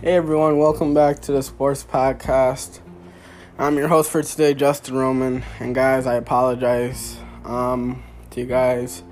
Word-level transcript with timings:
Hey 0.00 0.14
everyone, 0.14 0.58
welcome 0.58 0.94
back 0.94 1.18
to 1.22 1.32
the 1.32 1.42
Sports 1.42 1.82
Podcast. 1.82 2.78
I'm 3.58 3.76
your 3.76 3.88
host 3.88 4.12
for 4.12 4.22
today, 4.22 4.54
Justin 4.54 4.94
Roman. 4.94 5.42
And 5.58 5.74
guys, 5.74 6.06
I 6.06 6.14
apologize 6.14 7.18
um, 7.44 8.04
to 8.30 8.40
you 8.40 8.46
guys. 8.46 9.02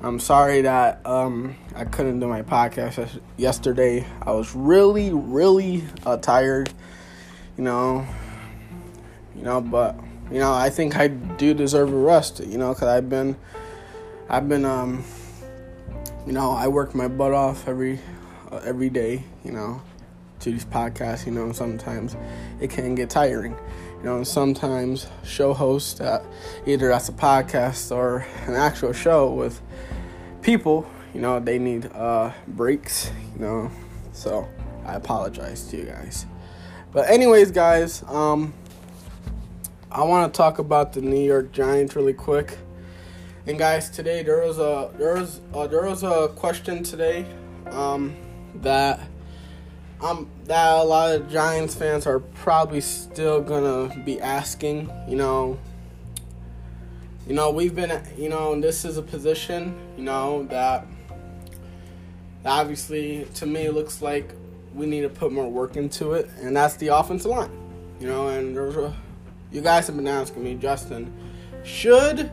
I'm 0.00 0.18
sorry 0.18 0.62
that 0.62 1.04
um, 1.04 1.56
I 1.76 1.84
couldn't 1.84 2.20
do 2.20 2.26
my 2.26 2.40
podcast 2.40 3.20
yesterday. 3.36 4.06
I 4.22 4.30
was 4.30 4.54
really, 4.54 5.12
really 5.12 5.84
uh, 6.06 6.16
tired, 6.16 6.72
you 7.58 7.64
know. 7.64 8.06
You 9.36 9.42
know, 9.42 9.60
but 9.60 9.94
you 10.32 10.38
know, 10.38 10.54
I 10.54 10.70
think 10.70 10.96
I 10.96 11.08
do 11.08 11.52
deserve 11.52 11.92
a 11.92 11.98
rest. 11.98 12.40
You 12.40 12.56
know, 12.56 12.72
because 12.72 12.88
I've 12.88 13.10
been, 13.10 13.36
I've 14.30 14.48
been, 14.48 14.64
um, 14.64 15.04
you 16.26 16.32
know, 16.32 16.52
I 16.52 16.68
work 16.68 16.94
my 16.94 17.08
butt 17.08 17.34
off 17.34 17.68
every, 17.68 18.00
uh, 18.50 18.62
every 18.64 18.88
day. 18.88 19.22
You 19.44 19.52
know 19.52 19.82
to 20.44 20.50
these 20.50 20.64
podcasts, 20.64 21.26
you 21.26 21.32
know, 21.32 21.52
sometimes 21.52 22.16
it 22.60 22.70
can 22.70 22.94
get 22.94 23.10
tiring. 23.10 23.56
You 23.98 24.04
know, 24.04 24.24
sometimes 24.24 25.06
show 25.24 25.54
hosts, 25.54 26.00
uh, 26.00 26.22
either 26.66 26.88
that's 26.88 27.08
a 27.08 27.12
podcast 27.12 27.94
or 27.94 28.26
an 28.46 28.54
actual 28.54 28.92
show 28.92 29.32
with 29.32 29.60
people, 30.42 30.88
you 31.14 31.20
know, 31.20 31.40
they 31.40 31.58
need 31.58 31.90
uh, 31.94 32.32
breaks, 32.48 33.10
you 33.34 33.40
know, 33.40 33.70
so 34.12 34.46
I 34.84 34.94
apologize 34.94 35.66
to 35.68 35.78
you 35.78 35.84
guys. 35.84 36.26
But 36.92 37.08
anyways, 37.08 37.50
guys, 37.50 38.02
um, 38.08 38.52
I 39.90 40.02
want 40.02 40.32
to 40.32 40.36
talk 40.36 40.58
about 40.58 40.92
the 40.92 41.00
New 41.00 41.24
York 41.24 41.52
Giants 41.52 41.96
really 41.96 42.12
quick. 42.12 42.58
And 43.46 43.58
guys, 43.58 43.88
today 43.88 44.22
there 44.22 44.42
was 44.42 44.58
a 44.58 44.90
there 44.98 45.14
was 45.14 45.40
uh, 45.54 45.66
there 45.66 45.84
was 45.84 46.02
a 46.02 46.28
question 46.36 46.82
today 46.82 47.26
um, 47.70 48.14
that 48.56 49.00
um, 50.00 50.28
that 50.44 50.72
a 50.72 50.82
lot 50.82 51.14
of 51.14 51.30
Giants 51.30 51.74
fans 51.74 52.06
are 52.06 52.20
probably 52.20 52.80
still 52.80 53.40
gonna 53.40 54.02
be 54.04 54.20
asking. 54.20 54.90
You 55.08 55.16
know, 55.16 55.58
you 57.26 57.34
know 57.34 57.50
we've 57.50 57.74
been, 57.74 58.02
you 58.18 58.28
know, 58.28 58.58
this 58.60 58.84
is 58.84 58.98
a 58.98 59.02
position, 59.02 59.74
you 59.96 60.04
know 60.04 60.44
that 60.44 60.86
obviously 62.44 63.26
to 63.34 63.46
me 63.46 63.70
looks 63.70 64.02
like 64.02 64.30
we 64.74 64.86
need 64.86 65.02
to 65.02 65.08
put 65.08 65.32
more 65.32 65.48
work 65.48 65.76
into 65.76 66.12
it, 66.12 66.28
and 66.40 66.56
that's 66.56 66.76
the 66.76 66.88
offensive 66.88 67.30
line. 67.30 67.50
You 68.00 68.08
know, 68.08 68.28
and 68.28 68.56
there's 68.56 68.76
a, 68.76 68.94
you 69.52 69.60
guys 69.60 69.86
have 69.86 69.96
been 69.96 70.08
asking 70.08 70.42
me, 70.42 70.54
Justin, 70.56 71.12
should 71.62 72.30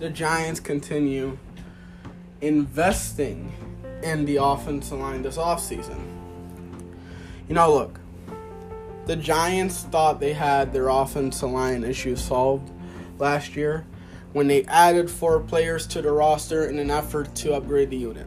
the 0.00 0.10
Giants 0.10 0.60
continue 0.60 1.38
investing 2.40 3.52
in 4.02 4.24
the 4.24 4.36
offensive 4.36 4.98
line 4.98 5.22
this 5.22 5.36
offseason. 5.36 6.00
You 7.48 7.54
know, 7.54 7.72
look, 7.72 8.00
the 9.06 9.16
Giants 9.16 9.82
thought 9.84 10.20
they 10.20 10.32
had 10.32 10.72
their 10.72 10.88
offensive 10.88 11.50
line 11.50 11.84
issues 11.84 12.22
solved 12.22 12.70
last 13.18 13.56
year 13.56 13.84
when 14.32 14.46
they 14.46 14.64
added 14.64 15.10
four 15.10 15.40
players 15.40 15.86
to 15.88 16.02
the 16.02 16.12
roster 16.12 16.66
in 16.66 16.78
an 16.78 16.90
effort 16.90 17.34
to 17.34 17.54
upgrade 17.54 17.90
the 17.90 17.96
unit. 17.96 18.26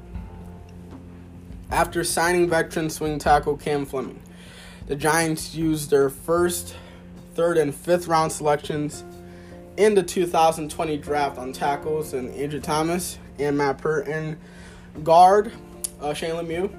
After 1.72 2.04
signing 2.04 2.50
veteran 2.50 2.90
swing 2.90 3.18
tackle 3.18 3.58
Cam 3.58 3.86
Fleming, 3.86 4.22
the 4.88 4.96
Giants 4.96 5.56
used 5.56 5.90
their 5.90 6.10
first, 6.10 6.76
third, 7.36 7.58
and 7.58 7.74
fifth 7.74 8.08
round 8.08 8.32
selections 8.32 9.06
in 9.78 9.96
the 9.96 10.04
2020 10.04 10.98
draft 10.98 11.38
on 11.38 11.54
tackles 11.54 12.14
and 12.14 12.30
Andrew 12.36 12.60
Thomas 12.60 13.18
and 13.40 13.58
Matt 13.58 13.80
Peart 13.80 14.08
and 14.08 14.38
guard 15.02 15.52
uh, 16.02 16.14
Shane 16.14 16.36
Lemieux. 16.36 16.70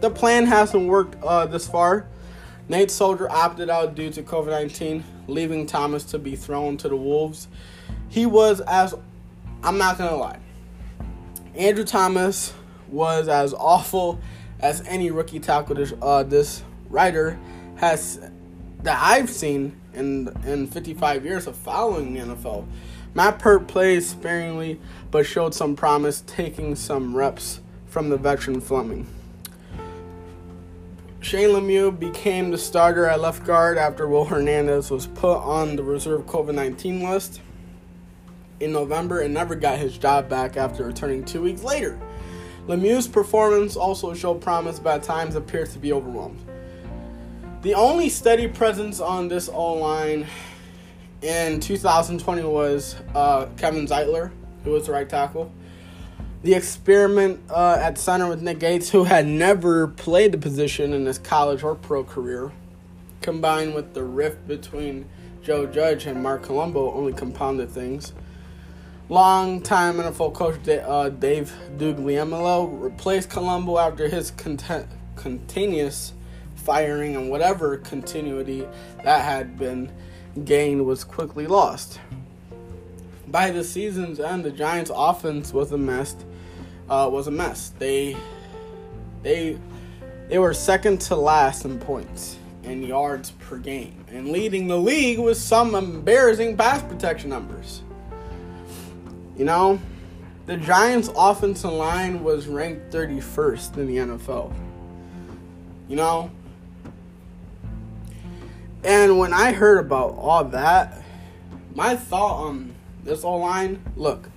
The 0.00 0.10
plan 0.10 0.46
hasn't 0.46 0.86
worked 0.86 1.22
uh, 1.22 1.46
this 1.46 1.66
far. 1.66 2.06
Nate 2.68 2.90
Solder 2.90 3.30
opted 3.30 3.68
out 3.68 3.94
due 3.94 4.10
to 4.10 4.22
COVID 4.22 4.48
19, 4.48 5.04
leaving 5.26 5.66
Thomas 5.66 6.04
to 6.04 6.18
be 6.18 6.36
thrown 6.36 6.76
to 6.78 6.88
the 6.88 6.96
Wolves. 6.96 7.48
He 8.08 8.26
was 8.26 8.60
as, 8.62 8.94
I'm 9.62 9.78
not 9.78 9.98
going 9.98 10.10
to 10.10 10.16
lie, 10.16 10.38
Andrew 11.54 11.84
Thomas 11.84 12.54
was 12.88 13.28
as 13.28 13.52
awful 13.54 14.20
as 14.60 14.82
any 14.86 15.10
rookie 15.10 15.40
tackle 15.40 15.74
this, 15.74 15.92
uh, 16.00 16.22
this 16.22 16.62
writer 16.88 17.38
has 17.76 18.20
that 18.82 18.98
I've 19.02 19.30
seen 19.30 19.80
in 19.94 20.28
in 20.44 20.66
55 20.66 21.24
years 21.24 21.46
of 21.46 21.56
following 21.56 22.14
the 22.14 22.20
NFL. 22.20 22.66
Matt 23.14 23.38
Peart 23.38 23.68
plays 23.68 24.08
sparingly, 24.08 24.80
but 25.10 25.24
showed 25.24 25.54
some 25.54 25.76
promise, 25.76 26.22
taking 26.26 26.74
some 26.74 27.16
reps 27.16 27.60
from 27.94 28.08
the 28.08 28.16
veteran 28.16 28.60
Fleming. 28.60 29.06
Shane 31.20 31.50
Lemieux 31.50 31.96
became 31.96 32.50
the 32.50 32.58
starter 32.58 33.06
at 33.06 33.20
left 33.20 33.44
guard 33.44 33.78
after 33.78 34.08
Will 34.08 34.24
Hernandez 34.24 34.90
was 34.90 35.06
put 35.06 35.36
on 35.36 35.76
the 35.76 35.84
reserve 35.84 36.26
COVID 36.26 36.56
19 36.56 37.08
list 37.08 37.40
in 38.58 38.72
November 38.72 39.20
and 39.20 39.32
never 39.32 39.54
got 39.54 39.78
his 39.78 39.96
job 39.96 40.28
back 40.28 40.56
after 40.56 40.84
returning 40.84 41.24
two 41.24 41.40
weeks 41.40 41.62
later. 41.62 41.96
Lemieux's 42.66 43.06
performance 43.06 43.76
also 43.76 44.12
showed 44.12 44.40
promise, 44.40 44.80
but 44.80 44.96
at 44.96 45.02
times 45.04 45.36
appeared 45.36 45.70
to 45.70 45.78
be 45.78 45.92
overwhelmed. 45.92 46.44
The 47.62 47.74
only 47.74 48.08
steady 48.08 48.48
presence 48.48 48.98
on 48.98 49.28
this 49.28 49.48
O 49.48 49.74
line 49.74 50.26
in 51.22 51.60
2020 51.60 52.42
was 52.42 52.96
uh, 53.14 53.46
Kevin 53.56 53.86
Zeitler, 53.86 54.32
who 54.64 54.72
was 54.72 54.86
the 54.86 54.92
right 54.92 55.08
tackle 55.08 55.52
the 56.44 56.52
experiment 56.52 57.40
uh, 57.48 57.78
at 57.80 57.96
center 57.96 58.28
with 58.28 58.42
Nick 58.42 58.58
Gates, 58.58 58.90
who 58.90 59.04
had 59.04 59.26
never 59.26 59.88
played 59.88 60.30
the 60.30 60.36
position 60.36 60.92
in 60.92 61.06
his 61.06 61.18
college 61.18 61.62
or 61.62 61.74
pro 61.74 62.04
career, 62.04 62.52
combined 63.22 63.74
with 63.74 63.94
the 63.94 64.04
rift 64.04 64.46
between 64.46 65.08
Joe 65.42 65.66
Judge 65.66 66.04
and 66.04 66.22
Marc 66.22 66.42
Colombo, 66.42 66.92
only 66.92 67.14
compounded 67.14 67.70
things. 67.70 68.12
Long-time 69.08 69.96
NFL 69.96 70.34
coach 70.34 70.68
uh, 70.68 71.08
Dave 71.08 71.50
Guglielmo 71.78 72.66
replaced 72.66 73.30
Colombo 73.30 73.78
after 73.78 74.06
his 74.08 74.30
cont- 74.30 74.86
continuous 75.16 76.12
firing 76.56 77.16
and 77.16 77.30
whatever 77.30 77.78
continuity 77.78 78.68
that 79.02 79.24
had 79.24 79.58
been 79.58 79.90
gained 80.44 80.84
was 80.84 81.04
quickly 81.04 81.46
lost. 81.46 82.00
By 83.28 83.50
the 83.50 83.64
season's 83.64 84.20
end, 84.20 84.44
the 84.44 84.50
Giants' 84.50 84.90
offense 84.94 85.54
was 85.54 85.72
a 85.72 85.78
mess 85.78 86.14
uh, 86.88 87.08
was 87.10 87.26
a 87.26 87.30
mess. 87.30 87.72
They 87.78 88.16
they 89.22 89.58
they 90.28 90.38
were 90.38 90.54
second 90.54 91.00
to 91.02 91.16
last 91.16 91.64
in 91.64 91.78
points 91.78 92.36
and 92.62 92.86
yards 92.86 93.30
per 93.32 93.58
game, 93.58 94.04
and 94.08 94.28
leading 94.28 94.68
the 94.68 94.78
league 94.78 95.18
with 95.18 95.36
some 95.36 95.74
embarrassing 95.74 96.56
pass 96.56 96.82
protection 96.82 97.30
numbers. 97.30 97.82
You 99.36 99.44
know, 99.44 99.80
the 100.46 100.56
Giants' 100.56 101.10
offensive 101.16 101.72
line 101.72 102.22
was 102.22 102.46
ranked 102.46 102.92
31st 102.92 103.76
in 103.78 103.86
the 103.86 103.96
NFL. 103.96 104.52
You 105.88 105.96
know, 105.96 106.30
and 108.84 109.18
when 109.18 109.32
I 109.32 109.52
heard 109.52 109.78
about 109.78 110.14
all 110.18 110.44
that, 110.44 111.02
my 111.74 111.96
thought 111.96 112.46
on 112.46 112.74
this 113.02 113.24
O 113.24 113.36
line 113.36 113.82
look, 113.96 114.28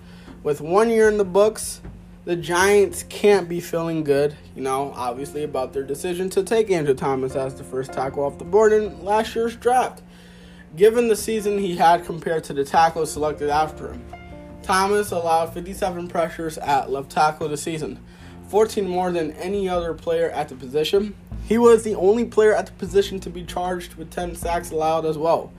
with 0.43 0.61
one 0.61 0.89
year 0.89 1.09
in 1.09 1.17
the 1.17 1.25
books, 1.25 1.81
the 2.27 2.35
Giants 2.35 3.03
can't 3.03 3.47
be 3.47 3.61
feeling 3.61 4.03
good, 4.03 4.35
you 4.53 4.61
know, 4.61 4.91
obviously 4.97 5.43
about 5.43 5.71
their 5.71 5.83
decision 5.83 6.29
to 6.31 6.43
take 6.43 6.69
Andrew 6.69 6.93
Thomas 6.93 7.37
as 7.37 7.55
the 7.55 7.63
first 7.63 7.93
tackle 7.93 8.25
off 8.25 8.37
the 8.37 8.43
board 8.43 8.73
in 8.73 9.01
last 9.05 9.33
year's 9.33 9.55
draft, 9.55 10.01
given 10.75 11.07
the 11.07 11.15
season 11.15 11.57
he 11.57 11.77
had 11.77 12.03
compared 12.03 12.43
to 12.43 12.53
the 12.53 12.65
tackles 12.65 13.13
selected 13.13 13.49
after 13.49 13.93
him. 13.93 14.03
Thomas 14.61 15.11
allowed 15.11 15.53
57 15.53 16.09
pressures 16.09 16.57
at 16.57 16.91
left 16.91 17.09
tackle 17.09 17.47
this 17.47 17.63
season, 17.63 18.03
14 18.49 18.85
more 18.85 19.09
than 19.13 19.31
any 19.31 19.69
other 19.69 19.93
player 19.93 20.29
at 20.31 20.49
the 20.49 20.55
position. 20.55 21.15
He 21.47 21.57
was 21.57 21.83
the 21.83 21.95
only 21.95 22.25
player 22.25 22.53
at 22.53 22.65
the 22.65 22.73
position 22.73 23.21
to 23.21 23.29
be 23.29 23.45
charged 23.45 23.95
with 23.95 24.11
10 24.11 24.35
sacks 24.35 24.71
allowed 24.71 25.05
as 25.05 25.17
well. 25.17 25.53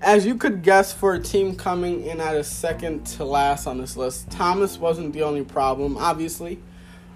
As 0.00 0.24
you 0.24 0.36
could 0.36 0.62
guess, 0.62 0.92
for 0.92 1.14
a 1.14 1.18
team 1.18 1.56
coming 1.56 2.04
in 2.04 2.20
at 2.20 2.36
a 2.36 2.44
second 2.44 3.04
to 3.06 3.24
last 3.24 3.66
on 3.66 3.78
this 3.78 3.96
list, 3.96 4.30
Thomas 4.30 4.78
wasn't 4.78 5.12
the 5.12 5.22
only 5.22 5.42
problem, 5.42 5.96
obviously. 5.96 6.60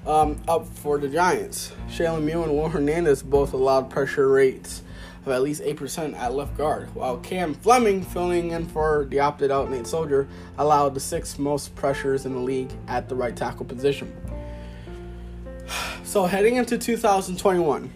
Um, 0.05 0.43
up 0.49 0.67
for 0.67 0.99
the 0.99 1.09
Giants. 1.09 1.73
Shane 1.89 2.27
Mew 2.27 2.43
and 2.43 2.53
Will 2.57 2.69
Hernandez 2.69 3.23
both 3.23 3.53
allowed 3.53 3.89
pressure 3.89 4.29
rates 4.29 4.83
of 5.25 5.31
at 5.31 5.43
least 5.43 5.63
8% 5.63 6.19
at 6.19 6.35
left 6.35 6.57
guard, 6.57 6.93
while 6.97 7.19
Cam 7.19 7.55
Fleming, 7.55 8.03
filling 8.03 8.51
in 8.51 8.67
for 8.67 9.07
the 9.09 9.21
opted 9.21 9.53
out 9.53 9.71
Nate 9.71 9.87
Solder, 9.87 10.27
allowed 10.59 10.95
the 10.95 11.01
sixth 11.01 11.39
most 11.39 11.77
pressures 11.77 12.27
in 12.27 12.33
the 12.33 12.41
league 12.41 12.73
at 12.89 13.09
the 13.09 13.15
right 13.15 13.37
tackle 13.37 13.65
position. 13.65 14.13
So 16.03 16.25
heading 16.25 16.57
into 16.57 16.77
2021, 16.77 17.93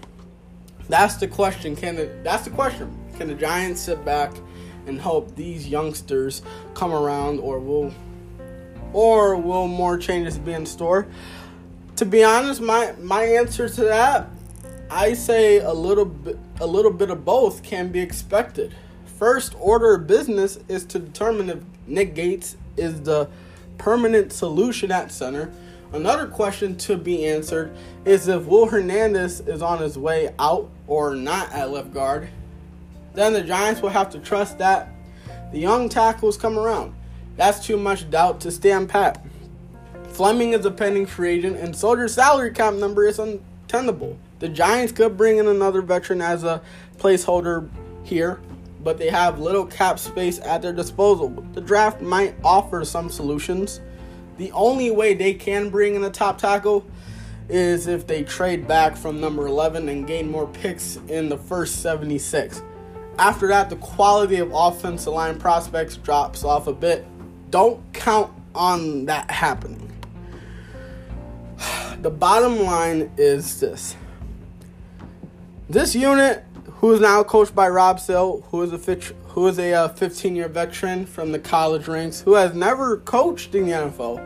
that's 0.88 1.16
the 1.16 1.26
question. 1.26 1.74
Can 1.74 1.96
the, 1.96 2.16
that's 2.22 2.44
the 2.44 2.50
question? 2.50 2.96
Can 3.18 3.26
the 3.26 3.34
Giants 3.34 3.80
sit 3.80 4.04
back 4.04 4.32
and 4.86 5.00
hope 5.00 5.34
these 5.34 5.68
youngsters 5.68 6.42
come 6.74 6.92
around 6.92 7.40
or 7.40 7.58
will 7.58 7.92
or 8.92 9.36
will 9.36 9.66
more 9.66 9.98
changes 9.98 10.38
be 10.38 10.52
in 10.52 10.64
store? 10.64 11.06
To 11.96 12.04
be 12.04 12.24
honest, 12.24 12.60
my 12.60 12.92
my 12.98 13.24
answer 13.24 13.68
to 13.68 13.84
that 13.84 14.28
I 14.90 15.14
say 15.14 15.58
a 15.58 15.72
little 15.72 16.04
bit 16.04 16.38
a 16.60 16.66
little 16.66 16.92
bit 16.92 17.10
of 17.10 17.24
both 17.24 17.62
can 17.62 17.90
be 17.90 18.00
expected. 18.00 18.74
First 19.18 19.54
order 19.58 19.94
of 19.94 20.06
business 20.06 20.58
is 20.68 20.84
to 20.86 20.98
determine 20.98 21.50
if 21.50 21.58
Nick 21.86 22.14
Gates 22.14 22.56
is 22.76 23.02
the 23.02 23.28
permanent 23.78 24.32
solution 24.32 24.92
at 24.92 25.10
center. 25.10 25.52
Another 25.92 26.26
question 26.26 26.76
to 26.78 26.96
be 26.96 27.26
answered 27.26 27.76
is 28.04 28.28
if 28.28 28.44
Will 28.44 28.66
Hernandez 28.66 29.40
is 29.40 29.62
on 29.62 29.80
his 29.80 29.98
way 29.98 30.34
out 30.38 30.70
or 30.86 31.14
not 31.14 31.52
at 31.52 31.70
left 31.70 31.92
guard. 31.92 32.28
Then 33.16 33.32
the 33.32 33.42
Giants 33.42 33.80
will 33.80 33.88
have 33.88 34.10
to 34.10 34.18
trust 34.18 34.58
that 34.58 34.90
the 35.50 35.58
young 35.58 35.88
tackles 35.88 36.36
come 36.36 36.58
around. 36.58 36.94
That's 37.36 37.64
too 37.64 37.78
much 37.78 38.10
doubt 38.10 38.42
to 38.42 38.50
stand 38.50 38.90
pat. 38.90 39.24
Fleming 40.08 40.52
is 40.52 40.66
a 40.66 40.70
pending 40.70 41.06
free 41.06 41.30
agent, 41.30 41.56
and 41.56 41.74
Solder's 41.74 42.12
salary 42.12 42.52
cap 42.52 42.74
number 42.74 43.06
is 43.06 43.18
untenable. 43.18 44.18
The 44.38 44.50
Giants 44.50 44.92
could 44.92 45.16
bring 45.16 45.38
in 45.38 45.48
another 45.48 45.80
veteran 45.80 46.20
as 46.20 46.44
a 46.44 46.60
placeholder 46.98 47.70
here, 48.04 48.38
but 48.84 48.98
they 48.98 49.08
have 49.08 49.40
little 49.40 49.64
cap 49.64 49.98
space 49.98 50.38
at 50.40 50.60
their 50.60 50.74
disposal. 50.74 51.30
The 51.54 51.62
draft 51.62 52.02
might 52.02 52.34
offer 52.44 52.84
some 52.84 53.08
solutions. 53.08 53.80
The 54.36 54.52
only 54.52 54.90
way 54.90 55.14
they 55.14 55.32
can 55.32 55.70
bring 55.70 55.94
in 55.94 56.04
a 56.04 56.10
top 56.10 56.36
tackle 56.36 56.84
is 57.48 57.86
if 57.86 58.06
they 58.06 58.24
trade 58.24 58.68
back 58.68 58.94
from 58.94 59.22
number 59.22 59.46
11 59.46 59.88
and 59.88 60.06
gain 60.06 60.30
more 60.30 60.46
picks 60.46 60.96
in 61.08 61.30
the 61.30 61.38
first 61.38 61.80
76. 61.80 62.60
After 63.18 63.48
that, 63.48 63.70
the 63.70 63.76
quality 63.76 64.36
of 64.36 64.52
offensive 64.52 65.12
line 65.12 65.38
prospects 65.38 65.96
drops 65.96 66.44
off 66.44 66.66
a 66.66 66.72
bit. 66.72 67.06
Don't 67.50 67.80
count 67.94 68.30
on 68.54 69.06
that 69.06 69.30
happening. 69.30 69.92
The 71.96 72.10
bottom 72.10 72.60
line 72.60 73.10
is 73.16 73.58
this. 73.58 73.96
This 75.68 75.94
unit, 75.94 76.44
who 76.74 76.92
is 76.92 77.00
now 77.00 77.22
coached 77.22 77.54
by 77.54 77.70
Rob 77.70 77.98
Sale, 77.98 78.42
who 78.50 78.62
is 78.62 78.72
a 78.72 78.96
who 79.28 79.48
is 79.48 79.58
a 79.58 79.72
uh, 79.72 79.88
15-year 79.88 80.48
veteran 80.48 81.06
from 81.06 81.32
the 81.32 81.38
college 81.38 81.88
ranks, 81.88 82.20
who 82.20 82.34
has 82.34 82.54
never 82.54 82.98
coached 82.98 83.54
in 83.54 83.66
the 83.66 83.72
NFL, 83.72 84.24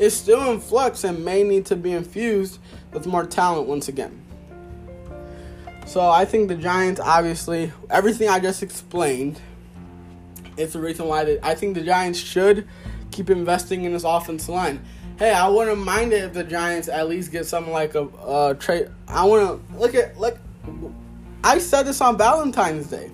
is 0.00 0.16
still 0.16 0.50
in 0.50 0.60
flux 0.60 1.04
and 1.04 1.24
may 1.24 1.44
need 1.44 1.64
to 1.66 1.76
be 1.76 1.92
infused 1.92 2.58
with 2.92 3.06
more 3.06 3.24
talent 3.24 3.68
once 3.68 3.88
again. 3.88 4.21
So 5.86 6.00
I 6.00 6.24
think 6.24 6.48
the 6.48 6.54
Giants, 6.54 7.00
obviously, 7.00 7.72
everything 7.90 8.28
I 8.28 8.40
just 8.40 8.62
explained, 8.62 9.40
it's 10.56 10.72
the 10.72 10.80
reason 10.80 11.06
why 11.06 11.24
they, 11.24 11.38
I 11.42 11.54
think 11.54 11.74
the 11.74 11.82
Giants 11.82 12.18
should 12.18 12.66
keep 13.10 13.30
investing 13.30 13.84
in 13.84 13.92
this 13.92 14.04
offensive 14.04 14.48
line. 14.48 14.82
Hey, 15.18 15.32
I 15.32 15.48
wouldn't 15.48 15.78
mind 15.78 16.12
it 16.12 16.24
if 16.24 16.32
the 16.32 16.44
Giants 16.44 16.88
at 16.88 17.08
least 17.08 17.30
get 17.30 17.46
something 17.46 17.72
like 17.72 17.94
a, 17.94 18.08
a 18.26 18.56
trade. 18.58 18.88
I 19.06 19.24
want 19.24 19.68
to 19.70 19.78
look 19.78 19.94
at 19.94 20.18
look. 20.18 20.38
I 21.44 21.58
said 21.58 21.82
this 21.84 22.00
on 22.00 22.16
Valentine's 22.16 22.86
Day. 22.86 23.10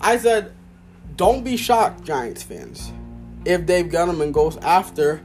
I 0.00 0.16
said, 0.18 0.52
don't 1.16 1.44
be 1.44 1.56
shocked, 1.56 2.04
Giants 2.04 2.42
fans, 2.42 2.92
if 3.44 3.66
Dave 3.66 3.86
Gettleman 3.86 4.32
goes 4.32 4.56
after 4.58 5.20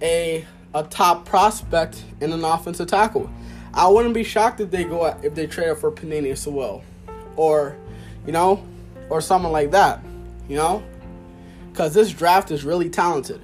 a 0.00 0.44
a 0.74 0.84
top 0.84 1.26
prospect 1.26 2.02
in 2.20 2.32
an 2.32 2.44
offensive 2.44 2.86
tackle. 2.86 3.28
I 3.72 3.88
wouldn't 3.88 4.14
be 4.14 4.24
shocked 4.24 4.60
if 4.60 4.70
they 4.70 4.84
go 4.84 5.06
if 5.22 5.34
they 5.34 5.46
trade 5.46 5.70
up 5.70 5.78
for 5.78 5.90
Penei 5.90 6.36
Sewell, 6.36 6.82
or 7.36 7.76
you 8.26 8.32
know, 8.32 8.64
or 9.08 9.20
someone 9.20 9.52
like 9.52 9.70
that, 9.70 10.00
you 10.48 10.56
know, 10.56 10.82
because 11.70 11.94
this 11.94 12.12
draft 12.12 12.50
is 12.50 12.64
really 12.64 12.90
talented, 12.90 13.40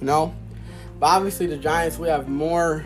you 0.00 0.06
know. 0.06 0.34
But 0.98 1.06
obviously, 1.06 1.46
the 1.46 1.56
Giants 1.56 1.98
we 1.98 2.08
have 2.08 2.28
more 2.28 2.84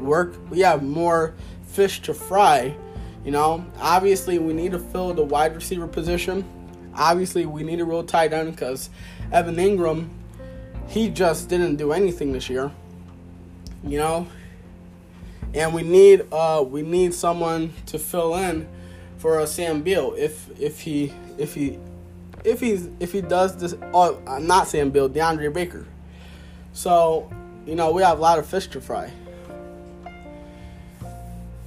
work, 0.00 0.34
we 0.50 0.60
have 0.60 0.82
more 0.82 1.34
fish 1.66 2.00
to 2.02 2.14
fry, 2.14 2.74
you 3.24 3.30
know. 3.30 3.64
Obviously, 3.78 4.38
we 4.38 4.52
need 4.52 4.72
to 4.72 4.78
fill 4.78 5.14
the 5.14 5.24
wide 5.24 5.54
receiver 5.54 5.86
position. 5.86 6.44
Obviously, 6.94 7.46
we 7.46 7.62
need 7.62 7.80
a 7.80 7.84
real 7.84 8.04
tight 8.04 8.32
end 8.32 8.50
because 8.50 8.90
Evan 9.32 9.56
Engram, 9.56 10.08
he 10.88 11.08
just 11.08 11.48
didn't 11.48 11.76
do 11.76 11.92
anything 11.92 12.32
this 12.32 12.50
year 12.50 12.70
you 13.84 13.98
know. 13.98 14.26
And 15.54 15.74
we 15.74 15.82
need 15.82 16.26
uh 16.32 16.64
we 16.66 16.82
need 16.82 17.14
someone 17.14 17.72
to 17.86 17.98
fill 17.98 18.34
in 18.36 18.68
for 19.18 19.38
uh, 19.38 19.46
Sam 19.46 19.82
Beal 19.82 20.14
if 20.16 20.48
if 20.60 20.80
he 20.80 21.12
if 21.38 21.54
he 21.54 21.78
if 22.44 22.60
he's 22.60 22.88
if 23.00 23.12
he 23.12 23.20
does 23.20 23.56
this 23.56 23.74
oh 23.92 24.20
uh, 24.26 24.38
not 24.38 24.68
Sam 24.68 24.90
Beal 24.90 25.08
DeAndre 25.08 25.52
Baker. 25.52 25.86
So 26.72 27.30
you 27.66 27.74
know 27.74 27.92
we 27.92 28.02
have 28.02 28.18
a 28.18 28.22
lot 28.22 28.38
of 28.38 28.46
fish 28.46 28.66
to 28.68 28.80
fry. 28.80 29.10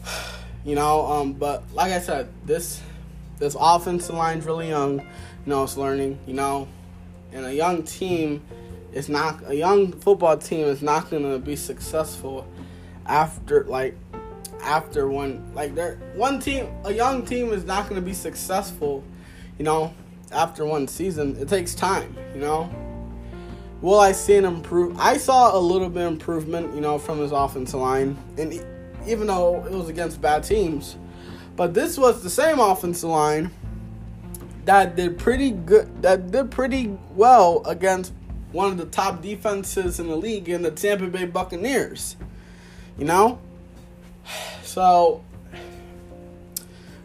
You 0.65 0.73
know, 0.73 1.05
um, 1.05 1.33
but 1.33 1.61
like 1.75 1.91
I 1.91 1.99
said, 1.99 2.27
this 2.43 2.81
this 3.37 3.55
offensive 3.59 4.15
line's 4.15 4.47
really 4.47 4.69
young. 4.69 4.99
You 4.99 5.05
know, 5.45 5.63
it's 5.63 5.77
learning. 5.77 6.17
You 6.25 6.33
know, 6.33 6.67
and 7.31 7.45
a 7.45 7.53
young 7.53 7.83
team 7.83 8.41
is 8.91 9.09
not 9.09 9.43
a 9.45 9.55
young 9.55 9.91
football 9.91 10.37
team 10.37 10.65
is 10.65 10.81
not 10.81 11.09
going 11.11 11.21
to 11.23 11.37
be 11.37 11.55
successful 11.55 12.47
after 13.05 13.63
like 13.65 13.95
after 14.61 15.07
one 15.09 15.45
like 15.53 15.75
there 15.75 15.99
one 16.15 16.39
team 16.39 16.67
a 16.85 16.93
young 16.93 17.25
team 17.25 17.51
is 17.51 17.63
not 17.65 17.87
going 17.87 17.99
to 17.99 18.05
be 18.05 18.13
successful 18.13 19.03
you 19.57 19.65
know 19.65 19.93
after 20.31 20.65
one 20.65 20.87
season. 20.87 21.37
It 21.37 21.47
takes 21.47 21.75
time 21.75 22.15
you 22.33 22.41
know? 22.41 22.69
Will 23.81 23.99
i 23.99 24.11
see 24.11 24.35
an 24.35 24.45
improve 24.45 24.97
i 24.99 25.17
saw 25.17 25.57
a 25.57 25.59
little 25.59 25.89
bit 25.89 26.03
improvement 26.03 26.73
you 26.73 26.81
know 26.81 26.97
from 26.97 27.19
his 27.19 27.31
offensive 27.31 27.79
line 27.79 28.17
and 28.37 28.53
even 29.07 29.27
though 29.27 29.63
it 29.65 29.71
was 29.71 29.89
against 29.89 30.21
bad 30.21 30.43
teams. 30.43 30.97
But 31.55 31.73
this 31.73 31.97
was 31.97 32.21
the 32.23 32.29
same 32.29 32.59
offensive 32.59 33.09
line 33.09 33.51
that 34.65 34.95
did 34.95 35.17
pretty 35.17 35.51
good 35.51 36.01
that 36.01 36.31
did 36.31 36.51
pretty 36.51 36.97
well 37.11 37.61
against 37.65 38.13
one 38.51 38.71
of 38.71 38.77
the 38.77 38.85
top 38.85 39.21
defenses 39.21 39.99
in 39.99 40.07
the 40.07 40.15
league 40.15 40.49
in 40.49 40.63
the 40.63 40.71
Tampa 40.71 41.07
Bay 41.07 41.25
Buccaneers. 41.25 42.17
You 42.97 43.05
know? 43.05 43.39
So 44.63 45.23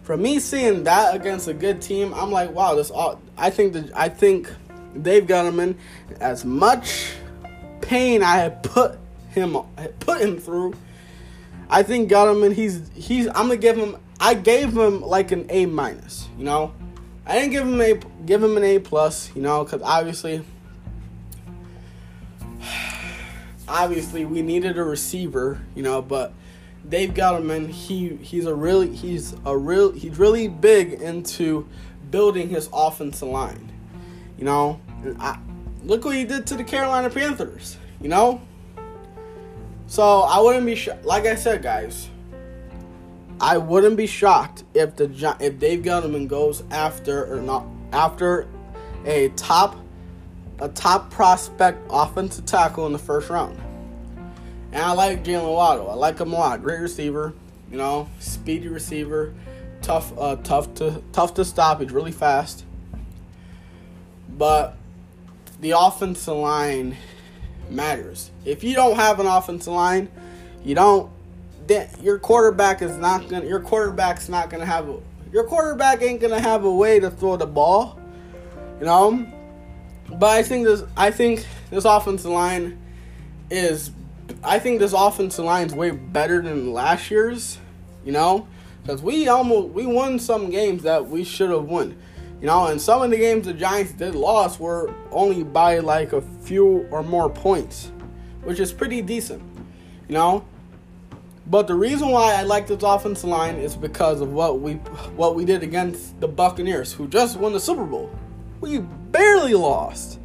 for 0.02 0.16
me 0.16 0.40
seeing 0.40 0.84
that 0.84 1.14
against 1.14 1.46
a 1.46 1.54
good 1.54 1.80
team, 1.80 2.12
I'm 2.14 2.32
like, 2.32 2.52
wow, 2.52 2.74
this 2.74 2.90
all 2.90 3.20
I 3.38 3.50
think 3.50 3.76
I 3.94 4.08
think 4.08 4.52
Dave 5.00 5.24
Gettleman, 5.26 5.76
as 6.20 6.44
much 6.44 7.12
pain 7.80 8.22
I 8.22 8.38
had 8.38 8.62
put 8.62 8.98
him 9.30 9.56
put 10.00 10.20
him 10.20 10.38
through, 10.38 10.74
I 11.68 11.84
think 11.84 12.10
Gettleman, 12.10 12.52
he's 12.52 12.90
he's 12.94 13.28
I'm 13.28 13.46
gonna 13.46 13.56
give 13.56 13.76
him 13.76 13.96
I 14.18 14.34
gave 14.34 14.76
him 14.76 15.00
like 15.00 15.32
an 15.32 15.46
A 15.48 15.66
minus, 15.66 16.28
you 16.36 16.44
know. 16.44 16.74
I 17.24 17.34
didn't 17.34 17.52
give 17.52 17.66
him 17.66 17.80
a 17.80 17.94
give 18.26 18.42
him 18.42 18.56
an 18.56 18.64
A 18.64 18.80
plus, 18.80 19.30
you 19.36 19.42
know, 19.42 19.62
because 19.62 19.80
obviously 19.82 20.44
obviously 23.70 24.24
we 24.24 24.42
needed 24.42 24.76
a 24.76 24.84
receiver, 24.84 25.60
you 25.74 25.82
know, 25.82 26.02
but 26.02 26.32
Dave 26.88 27.10
Gettleman, 27.10 27.68
he 27.68 28.16
he's 28.16 28.46
a 28.46 28.54
really 28.54 28.94
he's 28.94 29.34
a 29.46 29.56
real 29.56 29.92
he's 29.92 30.18
really 30.18 30.48
big 30.48 30.94
into 30.94 31.68
building 32.10 32.48
his 32.48 32.68
offensive 32.72 33.28
line. 33.28 33.72
You 34.36 34.44
know, 34.44 34.80
I, 35.18 35.38
look 35.84 36.04
what 36.04 36.16
he 36.16 36.24
did 36.24 36.46
to 36.48 36.56
the 36.56 36.64
Carolina 36.64 37.10
Panthers. 37.10 37.76
You 38.00 38.08
know, 38.08 38.40
so 39.86 40.20
I 40.20 40.40
wouldn't 40.40 40.66
be 40.66 40.74
sh- 40.74 40.88
like 41.04 41.26
I 41.26 41.34
said, 41.34 41.62
guys. 41.62 42.08
I 43.42 43.56
wouldn't 43.56 43.96
be 43.96 44.06
shocked 44.06 44.64
if 44.74 44.96
the 44.96 45.36
if 45.40 45.58
Dave 45.58 45.80
Gettleman 45.82 46.28
goes 46.28 46.62
after 46.70 47.32
or 47.32 47.40
not 47.40 47.64
after 47.92 48.46
a 49.06 49.28
top 49.30 49.76
a 50.60 50.68
top 50.68 51.10
prospect 51.10 51.78
offensive 51.90 52.46
tackle 52.46 52.86
in 52.86 52.92
the 52.92 52.98
first 52.98 53.30
round. 53.30 53.58
And 54.72 54.82
I 54.82 54.92
like 54.92 55.24
Jaylen 55.24 55.52
Waddle. 55.52 55.90
I 55.90 55.94
like 55.94 56.18
him 56.18 56.32
a 56.32 56.36
lot. 56.36 56.62
Great 56.62 56.80
receiver, 56.80 57.32
you 57.70 57.76
know, 57.76 58.08
speedy 58.20 58.68
receiver, 58.68 59.34
tough, 59.82 60.16
uh, 60.18 60.36
tough 60.36 60.72
to 60.74 61.02
tough 61.12 61.34
to 61.34 61.44
stop. 61.44 61.80
He's 61.80 61.90
really 61.90 62.12
fast. 62.12 62.64
But 64.28 64.76
the 65.60 65.72
offensive 65.76 66.36
line 66.36 66.96
matters. 67.68 68.30
If 68.44 68.62
you 68.62 68.74
don't 68.74 68.96
have 68.96 69.20
an 69.20 69.26
offensive 69.26 69.72
line, 69.72 70.08
you 70.64 70.74
don't. 70.74 71.10
Your 72.00 72.18
quarterback 72.18 72.82
is 72.82 72.96
not 72.96 73.28
gonna. 73.28 73.46
Your 73.46 73.60
quarterback's 73.60 74.28
not 74.28 74.50
gonna 74.50 74.66
have. 74.66 74.88
A, 74.88 75.00
your 75.32 75.44
quarterback 75.44 76.02
ain't 76.02 76.20
gonna 76.20 76.40
have 76.40 76.64
a 76.64 76.72
way 76.72 77.00
to 77.00 77.10
throw 77.10 77.36
the 77.36 77.46
ball. 77.46 77.98
You 78.78 78.86
know, 78.86 79.26
but 80.18 80.30
I 80.30 80.42
think 80.42 80.66
this 80.66 80.82
I 80.96 81.10
think 81.10 81.46
this 81.70 81.84
offensive 81.84 82.30
line 82.30 82.78
is 83.50 83.90
I 84.42 84.58
think 84.58 84.78
this 84.78 84.92
offensive 84.92 85.44
line 85.44 85.66
is 85.66 85.74
way 85.74 85.90
better 85.90 86.42
than 86.42 86.72
last 86.72 87.10
year's, 87.10 87.58
you 88.04 88.12
know? 88.12 88.46
Because 88.82 89.02
we 89.02 89.28
almost 89.28 89.68
we 89.70 89.86
won 89.86 90.18
some 90.18 90.50
games 90.50 90.82
that 90.82 91.08
we 91.08 91.24
should 91.24 91.50
have 91.50 91.64
won. 91.64 91.96
You 92.40 92.46
know, 92.46 92.66
and 92.68 92.80
some 92.80 93.02
of 93.02 93.10
the 93.10 93.18
games 93.18 93.46
the 93.46 93.52
Giants 93.52 93.92
did 93.92 94.14
lost 94.14 94.60
were 94.60 94.94
only 95.10 95.42
by 95.42 95.80
like 95.80 96.14
a 96.14 96.22
few 96.22 96.88
or 96.90 97.02
more 97.02 97.28
points, 97.28 97.92
which 98.42 98.58
is 98.60 98.72
pretty 98.72 99.02
decent. 99.02 99.42
You 100.08 100.14
know? 100.14 100.44
But 101.46 101.66
the 101.66 101.74
reason 101.74 102.08
why 102.08 102.34
I 102.34 102.42
like 102.42 102.66
this 102.66 102.82
offensive 102.82 103.28
line 103.28 103.56
is 103.56 103.76
because 103.76 104.20
of 104.20 104.32
what 104.32 104.60
we 104.60 104.74
what 105.16 105.34
we 105.34 105.44
did 105.44 105.62
against 105.62 106.18
the 106.20 106.28
Buccaneers, 106.28 106.92
who 106.92 107.08
just 107.08 107.36
won 107.36 107.52
the 107.52 107.60
Super 107.60 107.84
Bowl. 107.84 108.10
We 108.60 108.78
barely 108.78 109.54
lost. 109.54 110.18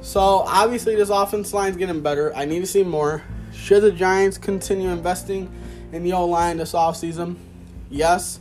So 0.00 0.20
obviously 0.20 0.96
this 0.96 1.10
offense 1.10 1.52
line 1.52 1.70
is 1.70 1.76
getting 1.76 2.00
better. 2.00 2.34
I 2.34 2.44
need 2.44 2.60
to 2.60 2.66
see 2.66 2.82
more. 2.82 3.22
Should 3.52 3.82
the 3.82 3.92
Giants 3.92 4.38
continue 4.38 4.88
investing 4.90 5.50
in 5.92 6.02
the 6.02 6.12
O 6.14 6.26
line 6.26 6.56
this 6.56 6.72
offseason? 6.72 7.36
Yes. 7.90 8.40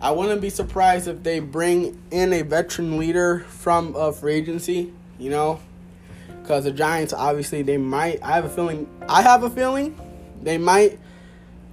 I 0.00 0.10
wouldn't 0.10 0.40
be 0.40 0.50
surprised 0.50 1.06
if 1.06 1.22
they 1.22 1.38
bring 1.38 2.00
in 2.10 2.32
a 2.32 2.42
veteran 2.42 2.98
leader 2.98 3.40
from 3.40 3.94
a 3.94 4.12
free 4.12 4.34
agency, 4.34 4.92
you 5.18 5.30
know, 5.30 5.60
because 6.40 6.64
the 6.64 6.72
Giants 6.72 7.12
obviously 7.12 7.62
they 7.62 7.76
might. 7.76 8.20
I 8.22 8.32
have 8.32 8.44
a 8.44 8.48
feeling. 8.48 8.88
I 9.08 9.22
have 9.22 9.44
a 9.44 9.50
feeling 9.50 9.96
they 10.42 10.58
might. 10.58 10.98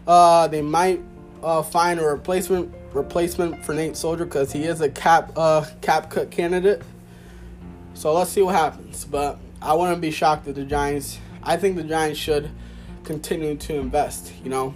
Uh, 0.05 0.47
they 0.47 0.61
might 0.61 1.01
uh, 1.41 1.63
find 1.63 1.99
a 1.99 2.03
replacement 2.03 2.71
replacement 2.93 3.63
for 3.63 3.73
Nate 3.73 3.95
Solder 3.95 4.25
because 4.25 4.51
he 4.51 4.63
is 4.63 4.81
a 4.81 4.89
cap 4.89 5.31
uh 5.35 5.65
cap 5.81 6.09
cut 6.09 6.31
candidate. 6.31 6.81
So 7.93 8.13
let's 8.13 8.31
see 8.31 8.41
what 8.41 8.55
happens. 8.55 9.05
But 9.05 9.39
I 9.61 9.73
wouldn't 9.73 10.01
be 10.01 10.11
shocked 10.11 10.47
if 10.47 10.55
the 10.55 10.63
Giants. 10.63 11.19
I 11.43 11.57
think 11.57 11.75
the 11.75 11.83
Giants 11.83 12.19
should 12.19 12.49
continue 13.03 13.55
to 13.55 13.75
invest. 13.75 14.33
You 14.43 14.49
know, 14.49 14.75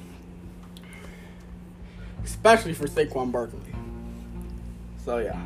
especially 2.24 2.74
for 2.74 2.88
Saquon 2.88 3.32
Barkley. 3.32 3.60
So 5.04 5.18
yeah. 5.18 5.42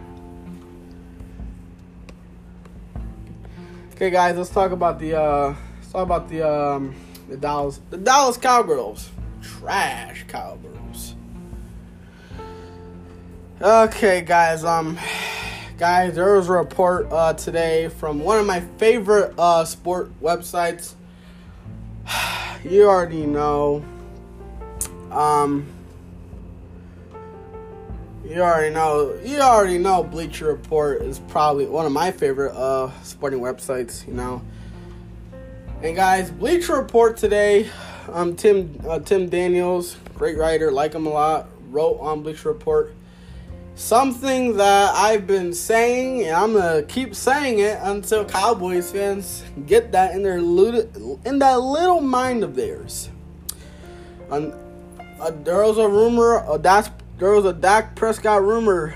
Okay, 3.95 4.12
guys, 4.12 4.38
let's 4.38 4.51
talk 4.51 4.71
about 4.71 5.00
the 5.00 5.19
uh, 5.19 5.55
let's 5.79 5.91
talk 5.91 6.03
about 6.03 6.29
the 6.29 6.47
um, 6.47 6.93
the 7.29 7.38
Dallas 7.38 7.81
the 7.89 7.97
Dallas 7.97 8.38
Cowgirls, 8.38 9.09
trash 9.41 10.24
Cowgirls. 10.27 10.87
Okay, 13.60 14.22
guys, 14.22 14.64
um, 14.64 15.00
guys, 15.80 16.14
there 16.14 16.36
was 16.36 16.48
a 16.48 16.52
report 16.52 17.08
uh, 17.12 17.34
today 17.34 17.88
from 17.88 18.20
one 18.20 18.38
of 18.38 18.46
my 18.46 18.60
favorite 18.60 19.34
uh, 19.36 19.66
sport 19.66 20.12
websites. 20.22 20.94
You 22.64 22.90
already 22.90 23.26
know. 23.26 23.84
Um, 25.12 25.66
you 28.26 28.42
already 28.42 28.74
know. 28.74 29.18
You 29.24 29.40
already 29.40 29.78
know. 29.78 30.04
Bleacher 30.04 30.48
Report 30.48 31.02
is 31.04 31.20
probably 31.30 31.66
one 31.68 31.86
of 31.86 31.92
my 31.92 32.12
favorite 32.12 32.54
uh, 32.56 32.92
sporting 33.04 33.40
websites. 33.40 34.06
You 34.08 34.16
know. 34.16 34.42
And 35.82 35.96
guys, 35.96 36.30
Bleacher 36.32 36.76
Report 36.76 37.16
today. 37.16 37.70
Um, 38.12 38.36
Tim 38.36 38.82
uh, 38.88 39.00
Tim 39.00 39.30
Daniels, 39.30 39.96
great 40.16 40.38
writer, 40.38 40.72
like 40.72 40.94
him 40.94 41.06
a 41.06 41.12
lot. 41.12 41.48
Wrote 41.70 42.00
on 42.00 42.24
Bleacher 42.24 42.50
Report 42.50 42.94
something 43.77 44.57
that 44.57 44.96
I've 44.96 45.27
been 45.27 45.53
saying, 45.53 46.24
and 46.24 46.36
I'm 46.36 46.53
gonna 46.53 46.81
keep 46.84 47.15
saying 47.15 47.60
it 47.60 47.77
until 47.84 48.25
Cowboys 48.25 48.91
fans 48.91 49.43
get 49.67 49.91
that 49.91 50.15
in 50.15 50.24
their 50.24 50.41
little, 50.41 51.19
in 51.24 51.39
that 51.39 51.62
little 51.62 52.01
mind 52.01 52.43
of 52.43 52.55
theirs. 52.55 53.10
And 54.31 54.53
uh, 55.22 55.31
there 55.43 55.63
was 55.63 55.77
a 55.77 55.88
rumor, 55.88 56.39
uh, 56.39 56.57
that's 56.57 56.89
there 57.19 57.31
was 57.31 57.46
a 57.46 57.53
Dak 57.53 57.96
Prescott 57.96 58.43
rumor 58.43 58.96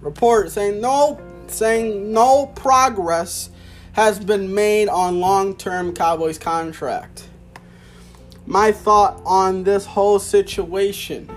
report 0.00 0.50
saying 0.50 0.80
no, 0.80 1.20
saying 1.46 2.12
no 2.12 2.46
progress 2.46 3.50
has 3.92 4.18
been 4.18 4.54
made 4.54 4.88
on 4.88 5.20
long-term 5.20 5.94
Cowboys 5.94 6.38
contract. 6.38 7.28
My 8.46 8.72
thought 8.72 9.20
on 9.26 9.62
this 9.64 9.84
whole 9.84 10.18
situation. 10.18 11.30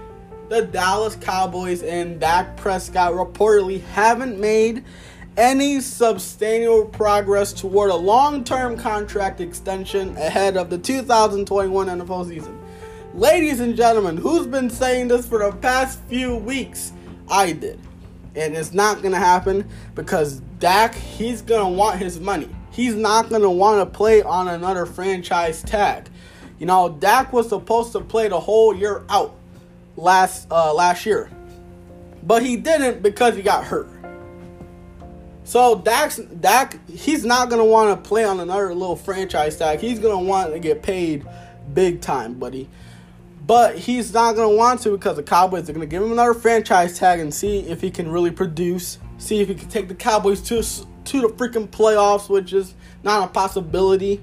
The 0.48 0.62
Dallas 0.62 1.16
Cowboys 1.16 1.82
and 1.82 2.20
Dak 2.20 2.56
Prescott 2.56 3.14
reportedly 3.14 3.82
haven't 3.82 4.40
made 4.40 4.84
any 5.38 5.82
substantial 5.82 6.86
progress 6.86 7.52
toward 7.52 7.90
a 7.90 7.96
long-term 7.96 8.78
contract 8.78 9.42
extension 9.42 10.16
ahead 10.18 10.56
of 10.56 10.70
the 10.70 10.78
2021 10.78 11.88
NFL 11.88 12.28
season. 12.30 12.60
Ladies 13.16 13.60
and 13.60 13.76
gentlemen, 13.76 14.18
who's 14.18 14.46
been 14.46 14.70
saying 14.70 15.08
this 15.08 15.28
for 15.28 15.40
the 15.40 15.52
past 15.58 16.00
few 16.02 16.36
weeks? 16.36 16.94
I 17.28 17.54
did. 17.54 17.80
And 18.36 18.56
it's 18.56 18.72
not 18.72 19.02
going 19.02 19.14
to 19.14 19.18
happen 19.18 19.68
because 19.96 20.42
Dak, 20.60 20.94
he's 20.94 21.42
going 21.42 21.74
to 21.74 21.76
want 21.76 21.98
his 21.98 22.20
money. 22.20 22.50
He's 22.70 22.94
not 22.94 23.30
going 23.30 23.42
to 23.42 23.50
want 23.50 23.80
to 23.80 23.98
play 23.98 24.22
on 24.22 24.48
another 24.48 24.86
franchise 24.86 25.64
tag. 25.64 26.08
You 26.60 26.68
know, 26.68 26.90
Dak 26.90 27.34
was 27.34 27.50
supposed 27.50 27.94
to 27.94 28.02
play 28.02 28.28
the 28.28 28.40
whole 28.40 28.76
year 28.76 29.04
out 29.10 29.36
last 29.96 30.48
uh, 30.52 30.74
last 30.74 31.06
year. 31.06 31.30
But 32.24 32.44
he 32.44 32.58
didn't 32.58 33.04
because 33.04 33.36
he 33.36 33.42
got 33.42 33.66
hurt. 33.66 33.90
So 35.44 35.76
Dak's 35.76 36.18
Dak 36.18 36.80
he's 36.90 37.24
not 37.24 37.50
gonna 37.50 37.66
want 37.66 38.04
to 38.04 38.08
play 38.08 38.24
on 38.24 38.40
another 38.40 38.74
little 38.74 38.96
franchise 38.96 39.58
tag. 39.58 39.80
He's 39.80 40.00
gonna 40.00 40.20
want 40.20 40.54
to 40.54 40.60
get 40.60 40.82
paid 40.82 41.26
big 41.74 42.02
time, 42.02 42.34
buddy. 42.36 42.70
But 43.46 43.78
he's 43.78 44.12
not 44.12 44.36
to 44.36 44.50
want 44.50 44.82
to 44.82 44.92
because 44.92 45.18
the 45.18 45.24
Cowboys 45.24 45.70
are 45.70 45.74
to 45.74 45.86
give 45.86 46.02
him 46.02 46.12
another 46.12 46.34
franchise 46.34 46.98
tag 46.98 47.20
and 47.20 47.32
see 47.32 47.60
if 47.60 47.80
he 47.80 47.92
can 47.92 48.10
really 48.10 48.32
produce. 48.32 48.98
See 49.20 49.40
if 49.40 49.48
he 49.48 49.56
can 49.56 49.70
take 49.70 49.88
the 49.88 49.94
Cowboys 49.94 50.42
to, 50.44 50.64
to 50.64 51.22
the 51.22 51.28
freaking 51.28 51.68
playoffs, 51.68 52.28
which 52.28 52.54
is 52.54 52.74
not 53.04 53.24
a 53.24 53.32
possibility. 53.32 54.20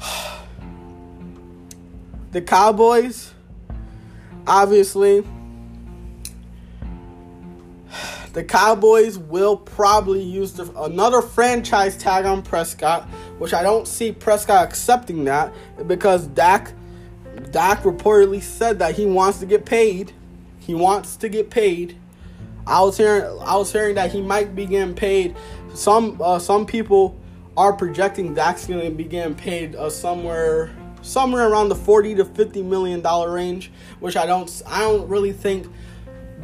the 2.32 2.42
Cowboys, 2.42 3.32
obviously, 4.46 5.24
the 8.32 8.42
Cowboys 8.42 9.18
will 9.18 9.56
probably 9.56 10.22
use 10.22 10.54
the, 10.54 10.70
another 10.80 11.20
franchise 11.20 11.96
tag 11.96 12.24
on 12.24 12.42
Prescott, 12.42 13.08
which 13.38 13.52
I 13.52 13.62
don't 13.62 13.86
see 13.86 14.12
Prescott 14.12 14.64
accepting 14.64 15.24
that 15.24 15.52
because 15.86 16.26
Dak 16.28 16.72
Dak 17.50 17.82
reportedly 17.82 18.42
said 18.42 18.78
that 18.78 18.94
he 18.94 19.06
wants 19.06 19.38
to 19.40 19.46
get 19.46 19.64
paid. 19.64 20.12
He 20.58 20.74
wants 20.74 21.16
to 21.16 21.28
get 21.28 21.50
paid. 21.50 21.96
I 22.66 22.80
was 22.82 22.96
hearing 22.96 23.24
I 23.40 23.56
was 23.56 23.72
hearing 23.72 23.96
that 23.96 24.12
he 24.12 24.22
might 24.22 24.54
be 24.54 24.66
getting 24.66 24.94
paid. 24.94 25.36
Some 25.74 26.20
uh, 26.22 26.38
some 26.38 26.64
people 26.64 27.18
are 27.56 27.72
projecting 27.72 28.34
Dak's 28.34 28.66
going 28.66 28.80
to 28.80 28.90
be 28.90 29.04
getting 29.04 29.34
paid 29.34 29.76
uh, 29.76 29.90
somewhere 29.90 30.74
somewhere 31.02 31.48
around 31.48 31.68
the 31.68 31.74
40 31.74 32.14
to 32.16 32.24
50 32.24 32.62
million 32.62 33.00
dollar 33.00 33.30
range, 33.32 33.70
which 34.00 34.16
I 34.16 34.26
don't 34.26 34.62
I 34.66 34.80
don't 34.80 35.08
really 35.08 35.32
think 35.32 35.66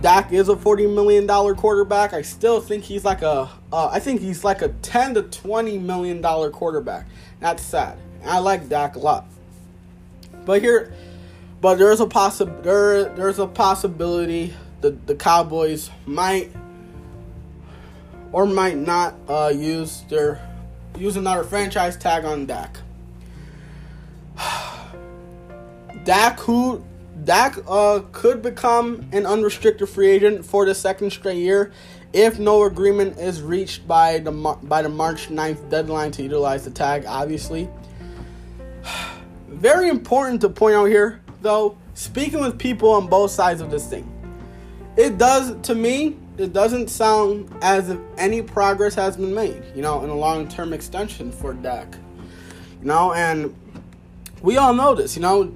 Dak 0.01 0.33
is 0.33 0.49
a 0.49 0.57
40 0.57 0.87
million 0.89 1.27
dollar 1.27 1.55
quarterback. 1.55 2.13
I 2.13 2.23
still 2.23 2.61
think 2.61 2.85
he's 2.85 3.05
like 3.05 3.23
a 3.23 3.49
uh, 3.73 3.89
I 3.91 4.01
think 4.01 4.21
he's 4.21 4.45
like 4.45 4.63
a 4.63 4.69
10 4.69 5.15
to 5.15 5.23
20 5.23 5.79
million 5.79 6.21
dollar 6.21 6.51
quarterback. 6.51 7.07
That's 7.41 7.63
sad. 7.63 7.99
I 8.25 8.39
like 8.39 8.69
Dak 8.69 8.97
a 8.97 8.99
lot. 8.99 9.27
But 10.45 10.61
here, 10.61 10.93
but 11.61 11.77
there's 11.77 12.01
a 12.01 12.07
possi- 12.07 12.63
there 12.63 13.05
there's 13.05 13.39
a 13.39 13.47
possibility 13.47 14.55
the 14.81 14.91
the 14.91 15.15
Cowboys 15.15 15.91
might 16.07 16.53
or 18.33 18.47
might 18.47 18.77
not 18.77 19.15
uh, 19.29 19.53
use 19.55 20.03
their 20.09 20.41
use 20.97 21.17
another 21.17 21.45
franchise 21.45 21.97
tag 21.97 22.25
on 22.25 22.47
Dak. 22.47 22.79
Dak 26.05 26.41
who 26.41 26.85
Dak 27.25 27.59
uh, 27.67 28.01
could 28.13 28.43
become 28.43 29.09
an 29.13 29.27
unrestricted 29.27 29.89
free 29.89 30.09
agent 30.09 30.45
for 30.45 30.65
the 30.65 30.75
second 30.75 31.11
straight 31.11 31.39
year 31.39 31.73
if 32.13 32.39
no 32.39 32.63
agreement 32.65 33.19
is 33.19 33.43
reached 33.43 33.87
by 33.87 34.19
the 34.19 34.31
by 34.63 34.83
the 34.83 34.89
March 34.89 35.29
9th 35.29 35.69
deadline 35.69 36.11
to 36.13 36.23
utilize 36.23 36.65
the 36.65 36.71
tag 36.71 37.05
obviously. 37.07 37.69
Very 39.49 39.89
important 39.89 40.41
to 40.43 40.49
point 40.49 40.77
out 40.77 40.87
here, 40.87 41.21
though, 41.43 41.77
speaking 41.95 42.41
with 42.41 42.59
people 42.59 42.93
on 42.93 43.09
both 43.09 43.31
sides 43.31 43.61
of 43.61 43.71
this 43.71 43.89
thing. 43.89 44.09
It 44.97 45.19
does, 45.19 45.55
to 45.63 45.75
me, 45.75 46.17
it 46.39 46.53
doesn't 46.53 46.89
sound 46.89 47.53
as 47.63 47.91
if 47.91 47.99
any 48.17 48.43
progress 48.43 48.95
has 48.95 49.17
been 49.17 49.35
made, 49.35 49.63
you 49.75 49.83
know, 49.83 50.03
in 50.03 50.11
a 50.11 50.15
long 50.15 50.49
term 50.49 50.73
extension 50.73 51.33
for 51.33 51.55
Dak. 51.55 51.97
You 52.81 52.87
know, 52.87 53.13
and 53.13 53.55
we 54.43 54.57
all 54.57 54.75
know 54.75 54.95
this, 54.95 55.17
you 55.17 55.23
know. 55.23 55.55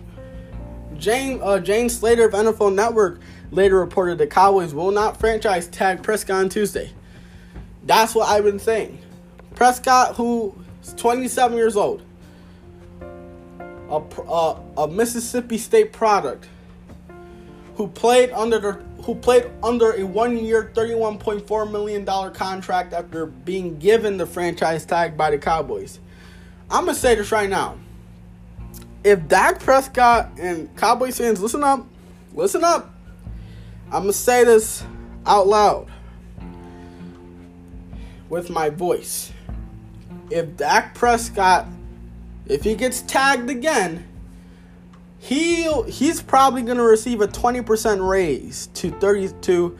Jane, 0.98 1.40
uh, 1.42 1.58
Jane 1.58 1.88
Slater 1.88 2.26
of 2.26 2.32
NFL 2.32 2.74
Network 2.74 3.20
later 3.50 3.78
reported 3.78 4.18
the 4.18 4.26
Cowboys 4.26 4.74
will 4.74 4.90
not 4.90 5.18
franchise 5.18 5.66
tag 5.68 6.02
Prescott 6.02 6.36
on 6.36 6.48
Tuesday. 6.48 6.90
That's 7.84 8.14
what 8.14 8.28
I've 8.28 8.44
been 8.44 8.58
saying. 8.58 8.98
Prescott, 9.54 10.16
who 10.16 10.54
is 10.82 10.94
27 10.94 11.56
years 11.56 11.76
old, 11.76 12.02
a, 13.90 13.96
a, 13.96 14.60
a 14.78 14.88
Mississippi 14.88 15.58
State 15.58 15.92
product 15.92 16.48
who 17.76 17.88
played 17.88 18.30
under 18.30 18.58
the 18.58 18.72
who 19.02 19.16
played 19.16 19.50
under 19.64 19.90
a 19.92 20.04
one-year, 20.04 20.70
$31.4 20.74 21.70
million 21.72 22.06
contract 22.32 22.92
after 22.92 23.26
being 23.26 23.76
given 23.80 24.16
the 24.16 24.26
franchise 24.26 24.84
tag 24.84 25.16
by 25.16 25.28
the 25.28 25.38
Cowboys. 25.38 25.98
I'm 26.70 26.84
gonna 26.84 26.94
say 26.94 27.16
this 27.16 27.32
right 27.32 27.50
now. 27.50 27.78
If 29.04 29.26
Dak 29.28 29.60
Prescott 29.60 30.30
and 30.38 30.74
Cowboys 30.76 31.18
fans 31.18 31.40
listen 31.40 31.64
up, 31.64 31.86
listen 32.34 32.64
up. 32.64 32.94
I'm 33.86 34.02
gonna 34.02 34.12
say 34.12 34.44
this 34.44 34.84
out 35.26 35.46
loud 35.46 35.88
with 38.28 38.48
my 38.48 38.70
voice. 38.70 39.32
If 40.30 40.56
Dak 40.56 40.94
Prescott, 40.94 41.66
if 42.46 42.62
he 42.62 42.74
gets 42.74 43.02
tagged 43.02 43.50
again, 43.50 44.08
he 45.18 45.70
he's 45.82 46.22
probably 46.22 46.62
gonna 46.62 46.82
receive 46.82 47.20
a 47.20 47.28
20% 47.28 48.08
raise 48.08 48.68
to 48.68 48.90
30 48.90 49.28
to 49.42 49.78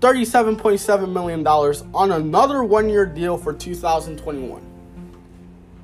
37.7 0.00 1.12
million 1.12 1.42
dollars 1.42 1.84
on 1.92 2.10
another 2.12 2.64
one-year 2.64 3.04
deal 3.06 3.36
for 3.36 3.52
2021. 3.52 4.62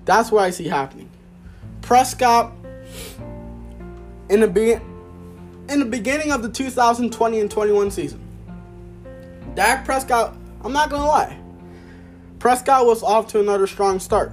That's 0.06 0.32
what 0.32 0.44
I 0.44 0.50
see 0.50 0.68
happening. 0.68 1.05
Prescott 1.86 2.52
in 4.28 4.40
the 4.40 4.48
be- 4.48 4.80
in 5.68 5.78
the 5.78 5.84
beginning 5.84 6.32
of 6.32 6.42
the 6.42 6.48
2020 6.48 7.38
and 7.38 7.48
21 7.48 7.92
season. 7.92 8.20
Dak 9.54 9.84
Prescott, 9.84 10.36
I'm 10.64 10.72
not 10.72 10.90
gonna 10.90 11.06
lie, 11.06 11.38
Prescott 12.40 12.86
was 12.86 13.04
off 13.04 13.28
to 13.28 13.38
another 13.38 13.68
strong 13.68 14.00
start. 14.00 14.32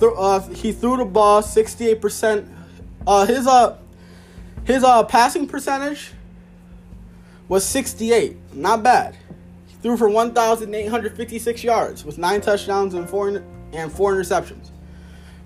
Th- 0.00 0.12
uh, 0.16 0.40
he 0.48 0.72
threw 0.72 0.96
the 0.96 1.04
ball 1.04 1.42
68%. 1.42 2.48
Uh, 3.06 3.24
his 3.24 3.46
uh 3.46 3.78
his 4.64 4.82
uh 4.82 5.04
passing 5.04 5.46
percentage 5.46 6.10
was 7.46 7.64
68. 7.64 8.36
Not 8.52 8.82
bad. 8.82 9.14
He 9.68 9.76
threw 9.76 9.96
for 9.96 10.08
1,856 10.08 11.62
yards 11.62 12.04
with 12.04 12.18
nine 12.18 12.40
touchdowns 12.40 12.94
and 12.94 13.08
four 13.08 13.28
and 13.72 13.92
four 13.92 14.12
interceptions. 14.12 14.72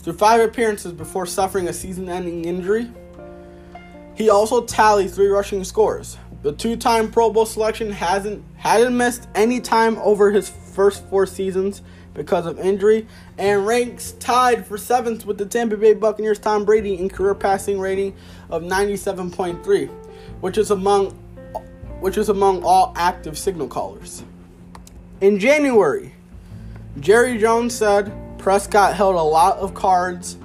Through 0.04 0.12
five 0.12 0.42
appearances 0.42 0.92
before 0.92 1.24
suffering 1.24 1.66
a 1.66 1.72
season-ending 1.72 2.44
injury, 2.44 2.90
he 4.14 4.28
also 4.28 4.62
tallied 4.62 5.10
three 5.10 5.28
rushing 5.28 5.64
scores. 5.64 6.18
The 6.42 6.52
two-time 6.52 7.10
Pro 7.10 7.30
Bowl 7.30 7.46
selection 7.46 7.90
hasn't 7.90 8.44
hadn't 8.58 8.94
missed 8.94 9.28
any 9.34 9.62
time 9.62 9.96
over 9.96 10.30
his 10.30 10.50
first 10.50 11.08
four 11.08 11.24
seasons 11.24 11.80
because 12.12 12.44
of 12.44 12.60
injury, 12.60 13.06
and 13.38 13.66
ranks 13.66 14.12
tied 14.20 14.66
for 14.66 14.76
seventh 14.76 15.24
with 15.24 15.38
the 15.38 15.46
Tampa 15.46 15.78
Bay 15.78 15.94
Buccaneers 15.94 16.38
Tom 16.38 16.66
Brady 16.66 16.98
in 16.98 17.08
career 17.08 17.34
passing 17.34 17.80
rating 17.80 18.14
of 18.50 18.62
97.3, 18.62 19.88
which 20.42 20.58
is 20.58 20.70
among 20.70 21.12
which 22.00 22.18
is 22.18 22.28
among 22.28 22.62
all 22.62 22.92
active 22.94 23.38
signal 23.38 23.68
callers. 23.68 24.22
In 25.22 25.38
January, 25.38 26.12
Jerry 27.00 27.38
Jones 27.38 27.74
said 27.74 28.12
Prescott 28.44 28.94
held 28.94 29.14
a 29.14 29.22
lot 29.22 29.56
of 29.56 29.72
cards 29.72 30.36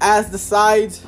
as 0.00 0.30
the 0.30 0.38
sides 0.38 1.04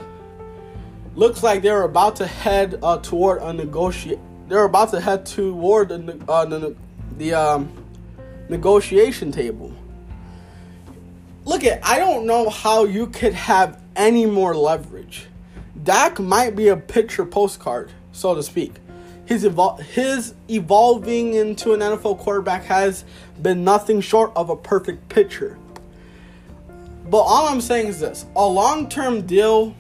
looks 1.15 1.43
like 1.43 1.63
they're 1.63 1.85
about 1.85 2.17
to 2.17 2.27
head 2.27 2.79
uh, 2.83 2.99
toward 2.99 3.41
a 3.41 3.51
negotiate. 3.51 4.19
They're 4.47 4.65
about 4.65 4.91
to 4.91 5.01
head 5.01 5.25
toward 5.25 5.89
the 5.89 6.23
uh, 6.29 6.45
the, 6.45 6.77
the 7.17 7.33
um, 7.33 7.73
negotiation 8.51 9.33
table. 9.33 9.75
Look 11.47 11.65
at 11.65 11.81
I 11.83 11.99
don't 11.99 12.27
know 12.27 12.51
how 12.51 12.85
you 12.85 13.07
could 13.07 13.33
have 13.33 13.81
any 13.97 14.27
more 14.27 14.55
leverage. 14.55 15.29
Dak 15.83 16.21
might 16.21 16.55
be 16.55 16.69
a 16.69 16.77
picture 16.77 17.25
postcard, 17.25 17.91
so 18.13 18.35
to 18.35 18.43
speak 18.43 18.75
his 19.25 19.45
evol- 19.45 19.81
his 19.81 20.35
evolving 20.51 21.33
into 21.33 21.73
an 21.73 21.81
NFL 21.81 22.19
quarterback 22.19 22.65
has 22.65 23.07
been 23.41 23.65
nothing 23.65 24.03
short 24.03 24.31
of 24.37 24.51
a 24.51 24.57
perfect 24.57 25.09
picture. 25.09 25.57
But 27.07 27.19
all 27.19 27.49
I'm 27.49 27.61
saying 27.61 27.89
is 27.89 28.01
this: 28.01 28.27
a 28.35 28.47
long-term 28.47 29.27
deal 29.27 29.75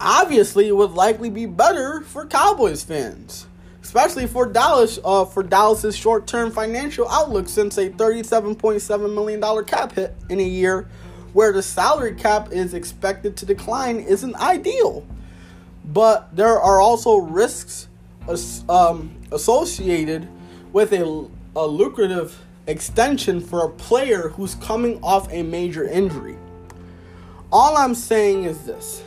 obviously 0.00 0.70
would 0.72 0.92
likely 0.92 1.30
be 1.30 1.46
better 1.46 2.00
for 2.02 2.26
Cowboys 2.26 2.82
fans, 2.82 3.46
especially 3.82 4.26
for 4.26 4.46
Dallas 4.46 4.98
uh, 5.04 5.24
for 5.24 5.42
Dallas's 5.42 5.96
short-term 5.96 6.50
financial 6.50 7.08
outlook 7.08 7.48
since 7.48 7.78
a 7.78 7.90
37.7 7.90 9.14
million 9.14 9.40
dollar 9.40 9.62
cap 9.62 9.92
hit 9.92 10.14
in 10.28 10.40
a 10.40 10.44
year 10.44 10.88
where 11.32 11.52
the 11.52 11.62
salary 11.62 12.14
cap 12.14 12.50
is 12.50 12.74
expected 12.74 13.36
to 13.36 13.46
decline 13.46 14.00
isn't 14.00 14.34
ideal. 14.36 15.06
But 15.84 16.34
there 16.34 16.60
are 16.60 16.80
also 16.80 17.16
risks 17.16 17.88
um, 18.68 19.16
associated 19.32 20.28
with 20.72 20.92
a, 20.92 21.28
a 21.56 21.66
lucrative 21.66 22.38
extension 22.66 23.40
for 23.40 23.64
a 23.64 23.70
player 23.70 24.28
who's 24.28 24.54
coming 24.56 25.02
off 25.02 25.30
a 25.32 25.42
major 25.42 25.88
injury. 25.88 26.36
All 27.52 27.76
I'm 27.76 27.94
saying 27.94 28.44
is 28.44 28.64
this. 28.64 29.02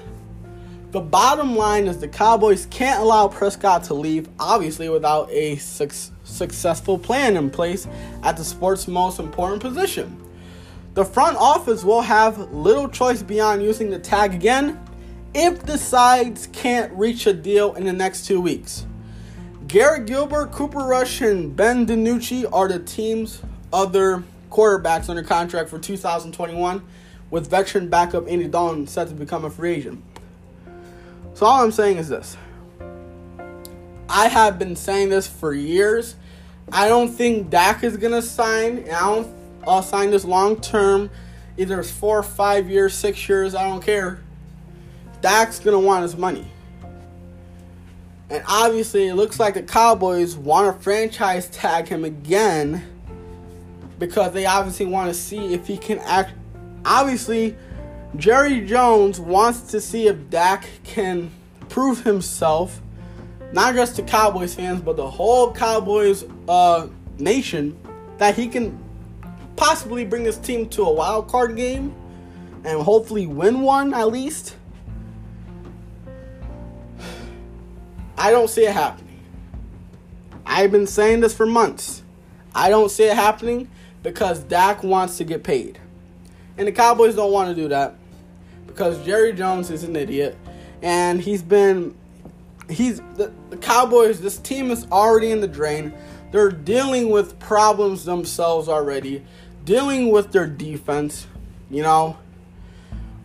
The 0.91 1.01
bottom 1.01 1.55
line 1.55 1.87
is 1.87 1.97
the 1.99 2.07
Cowboys 2.07 2.67
can't 2.67 3.01
allow 3.01 3.27
Prescott 3.27 3.83
to 3.85 3.95
leave, 3.95 4.29
obviously, 4.39 4.89
without 4.89 5.27
a 5.31 5.55
su- 5.55 6.11
successful 6.23 6.99
plan 6.99 7.35
in 7.35 7.49
place 7.49 7.87
at 8.21 8.37
the 8.37 8.43
sport's 8.43 8.87
most 8.87 9.19
important 9.19 9.61
position. 9.61 10.21
The 10.93 11.03
front 11.03 11.37
office 11.37 11.83
will 11.83 12.03
have 12.03 12.37
little 12.53 12.87
choice 12.87 13.23
beyond 13.23 13.63
using 13.63 13.89
the 13.89 13.97
tag 13.97 14.35
again 14.35 14.79
if 15.33 15.63
the 15.63 15.79
sides 15.79 16.47
can't 16.53 16.93
reach 16.93 17.25
a 17.25 17.33
deal 17.33 17.73
in 17.73 17.85
the 17.85 17.93
next 17.93 18.27
two 18.27 18.39
weeks. 18.39 18.85
Garrett 19.73 20.05
Gilbert, 20.05 20.51
Cooper 20.51 20.81
Rush, 20.85 21.19
and 21.21 21.55
Ben 21.55 21.87
DiNucci 21.87 22.47
are 22.53 22.67
the 22.67 22.77
team's 22.77 23.41
other 23.73 24.23
quarterbacks 24.51 25.09
under 25.09 25.23
contract 25.23 25.67
for 25.67 25.79
2021, 25.79 26.83
with 27.31 27.49
veteran 27.49 27.89
backup 27.89 28.27
Andy 28.27 28.47
Dalton 28.47 28.85
set 28.85 29.07
to 29.07 29.15
become 29.15 29.45
a 29.45 29.49
free 29.49 29.73
agent. 29.73 30.03
So 31.33 31.47
all 31.47 31.63
I'm 31.63 31.71
saying 31.71 31.97
is 31.97 32.07
this. 32.07 32.37
I 34.07 34.27
have 34.27 34.59
been 34.59 34.75
saying 34.75 35.09
this 35.09 35.27
for 35.27 35.55
years. 35.55 36.17
I 36.71 36.87
don't 36.87 37.09
think 37.09 37.49
Dak 37.49 37.83
is 37.83 37.97
gonna 37.97 38.21
sign, 38.21 38.77
and 38.77 38.91
I 38.91 38.99
don't 38.99 39.27
uh, 39.65 39.81
sign 39.81 40.11
this 40.11 40.23
long 40.23 40.61
term. 40.61 41.09
Either 41.57 41.79
it's 41.79 41.89
four, 41.89 42.21
five 42.21 42.69
years, 42.69 42.93
six 42.93 43.27
years. 43.27 43.55
I 43.55 43.67
don't 43.67 43.83
care. 43.83 44.19
Dak's 45.21 45.57
gonna 45.57 45.79
want 45.79 46.03
his 46.03 46.15
money. 46.15 46.45
And 48.33 48.43
obviously, 48.47 49.07
it 49.07 49.13
looks 49.13 49.39
like 49.39 49.53
the 49.53 49.61
Cowboys 49.61 50.35
want 50.35 50.75
to 50.75 50.83
franchise 50.83 51.47
tag 51.49 51.87
him 51.87 52.03
again 52.03 52.83
because 53.99 54.33
they 54.33 54.47
obviously 54.47 54.87
want 54.87 55.07
to 55.07 55.13
see 55.13 55.53
if 55.53 55.67
he 55.67 55.77
can 55.77 55.99
act. 55.99 56.31
Obviously, 56.83 57.55
Jerry 58.15 58.65
Jones 58.65 59.19
wants 59.19 59.61
to 59.69 59.79
see 59.79 60.07
if 60.07 60.31
Dak 60.31 60.67
can 60.83 61.29
prove 61.69 62.03
himself, 62.03 62.81
not 63.51 63.75
just 63.75 63.97
to 63.97 64.01
Cowboys 64.01 64.55
fans, 64.55 64.81
but 64.81 64.97
the 64.97 65.07
whole 65.07 65.53
Cowboys 65.53 66.25
uh, 66.49 66.87
nation, 67.19 67.77
that 68.17 68.35
he 68.35 68.47
can 68.47 68.83
possibly 69.57 70.05
bring 70.05 70.25
his 70.25 70.39
team 70.39 70.67
to 70.69 70.81
a 70.81 70.91
wild 70.91 71.27
card 71.27 71.55
game 71.55 71.93
and 72.65 72.81
hopefully 72.81 73.27
win 73.27 73.61
one 73.61 73.93
at 73.93 74.07
least. 74.07 74.55
I 78.17 78.31
don't 78.31 78.49
see 78.49 78.65
it 78.65 78.73
happening. 78.73 79.19
I've 80.45 80.71
been 80.71 80.87
saying 80.87 81.21
this 81.21 81.33
for 81.33 81.45
months. 81.45 82.03
I 82.53 82.69
don't 82.69 82.89
see 82.89 83.05
it 83.05 83.15
happening 83.15 83.69
because 84.03 84.39
Dak 84.39 84.83
wants 84.83 85.17
to 85.17 85.23
get 85.23 85.43
paid. 85.43 85.79
And 86.57 86.67
the 86.67 86.71
Cowboys 86.71 87.15
don't 87.15 87.31
want 87.31 87.49
to 87.49 87.55
do 87.55 87.67
that 87.69 87.95
because 88.67 89.03
Jerry 89.05 89.33
Jones 89.33 89.71
is 89.71 89.83
an 89.83 89.95
idiot 89.95 90.37
and 90.81 91.21
he's 91.21 91.41
been 91.41 91.95
he's 92.69 93.01
the, 93.15 93.31
the 93.49 93.57
Cowboys 93.57 94.21
this 94.21 94.37
team 94.37 94.69
is 94.69 94.85
already 94.91 95.31
in 95.31 95.41
the 95.41 95.47
drain. 95.47 95.93
They're 96.31 96.51
dealing 96.51 97.09
with 97.09 97.39
problems 97.39 98.05
themselves 98.05 98.67
already, 98.67 99.23
dealing 99.65 100.11
with 100.11 100.31
their 100.31 100.47
defense, 100.47 101.27
you 101.69 101.81
know. 101.81 102.17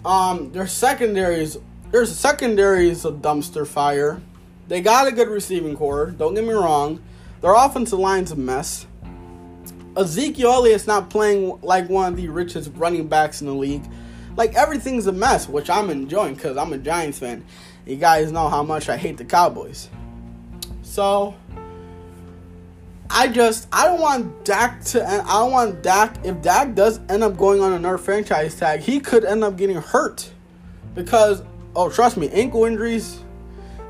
Um 0.04 0.52
their 0.52 0.66
secondaries 0.66 1.58
their 1.90 2.06
secondary 2.06 2.88
is 2.88 3.04
a 3.04 3.10
dumpster 3.10 3.66
fire. 3.66 4.22
They 4.68 4.82
got 4.82 5.08
a 5.08 5.12
good 5.12 5.28
receiving 5.28 5.76
corps. 5.76 6.10
Don't 6.10 6.34
get 6.34 6.44
me 6.44 6.52
wrong. 6.52 7.02
Their 7.40 7.54
offensive 7.54 7.98
line's 7.98 8.30
a 8.32 8.36
mess. 8.36 8.86
Ezekiel 9.96 10.52
Elliott's 10.52 10.86
not 10.86 11.10
playing 11.10 11.58
like 11.62 11.88
one 11.88 12.12
of 12.12 12.16
the 12.16 12.28
richest 12.28 12.70
running 12.76 13.08
backs 13.08 13.40
in 13.40 13.46
the 13.46 13.54
league. 13.54 13.84
Like 14.36 14.54
everything's 14.54 15.06
a 15.06 15.12
mess, 15.12 15.48
which 15.48 15.68
I'm 15.70 15.90
enjoying 15.90 16.34
because 16.34 16.56
I'm 16.56 16.72
a 16.72 16.78
Giants 16.78 17.18
fan. 17.18 17.44
You 17.86 17.96
guys 17.96 18.30
know 18.30 18.48
how 18.48 18.62
much 18.62 18.88
I 18.88 18.96
hate 18.96 19.16
the 19.16 19.24
Cowboys. 19.24 19.88
So 20.82 21.34
I 23.10 23.28
just 23.28 23.66
I 23.72 23.86
don't 23.86 24.00
want 24.00 24.44
Dak 24.44 24.84
to 24.84 25.04
I 25.04 25.38
don't 25.38 25.50
want 25.50 25.82
Dak 25.82 26.24
if 26.24 26.40
Dak 26.42 26.74
does 26.74 27.00
end 27.08 27.24
up 27.24 27.36
going 27.36 27.60
on 27.60 27.72
another 27.72 27.98
franchise 27.98 28.54
tag, 28.54 28.80
he 28.80 29.00
could 29.00 29.24
end 29.24 29.42
up 29.42 29.56
getting 29.56 29.78
hurt 29.78 30.30
because 30.94 31.42
oh 31.74 31.88
trust 31.88 32.16
me, 32.16 32.28
ankle 32.30 32.64
injuries 32.66 33.20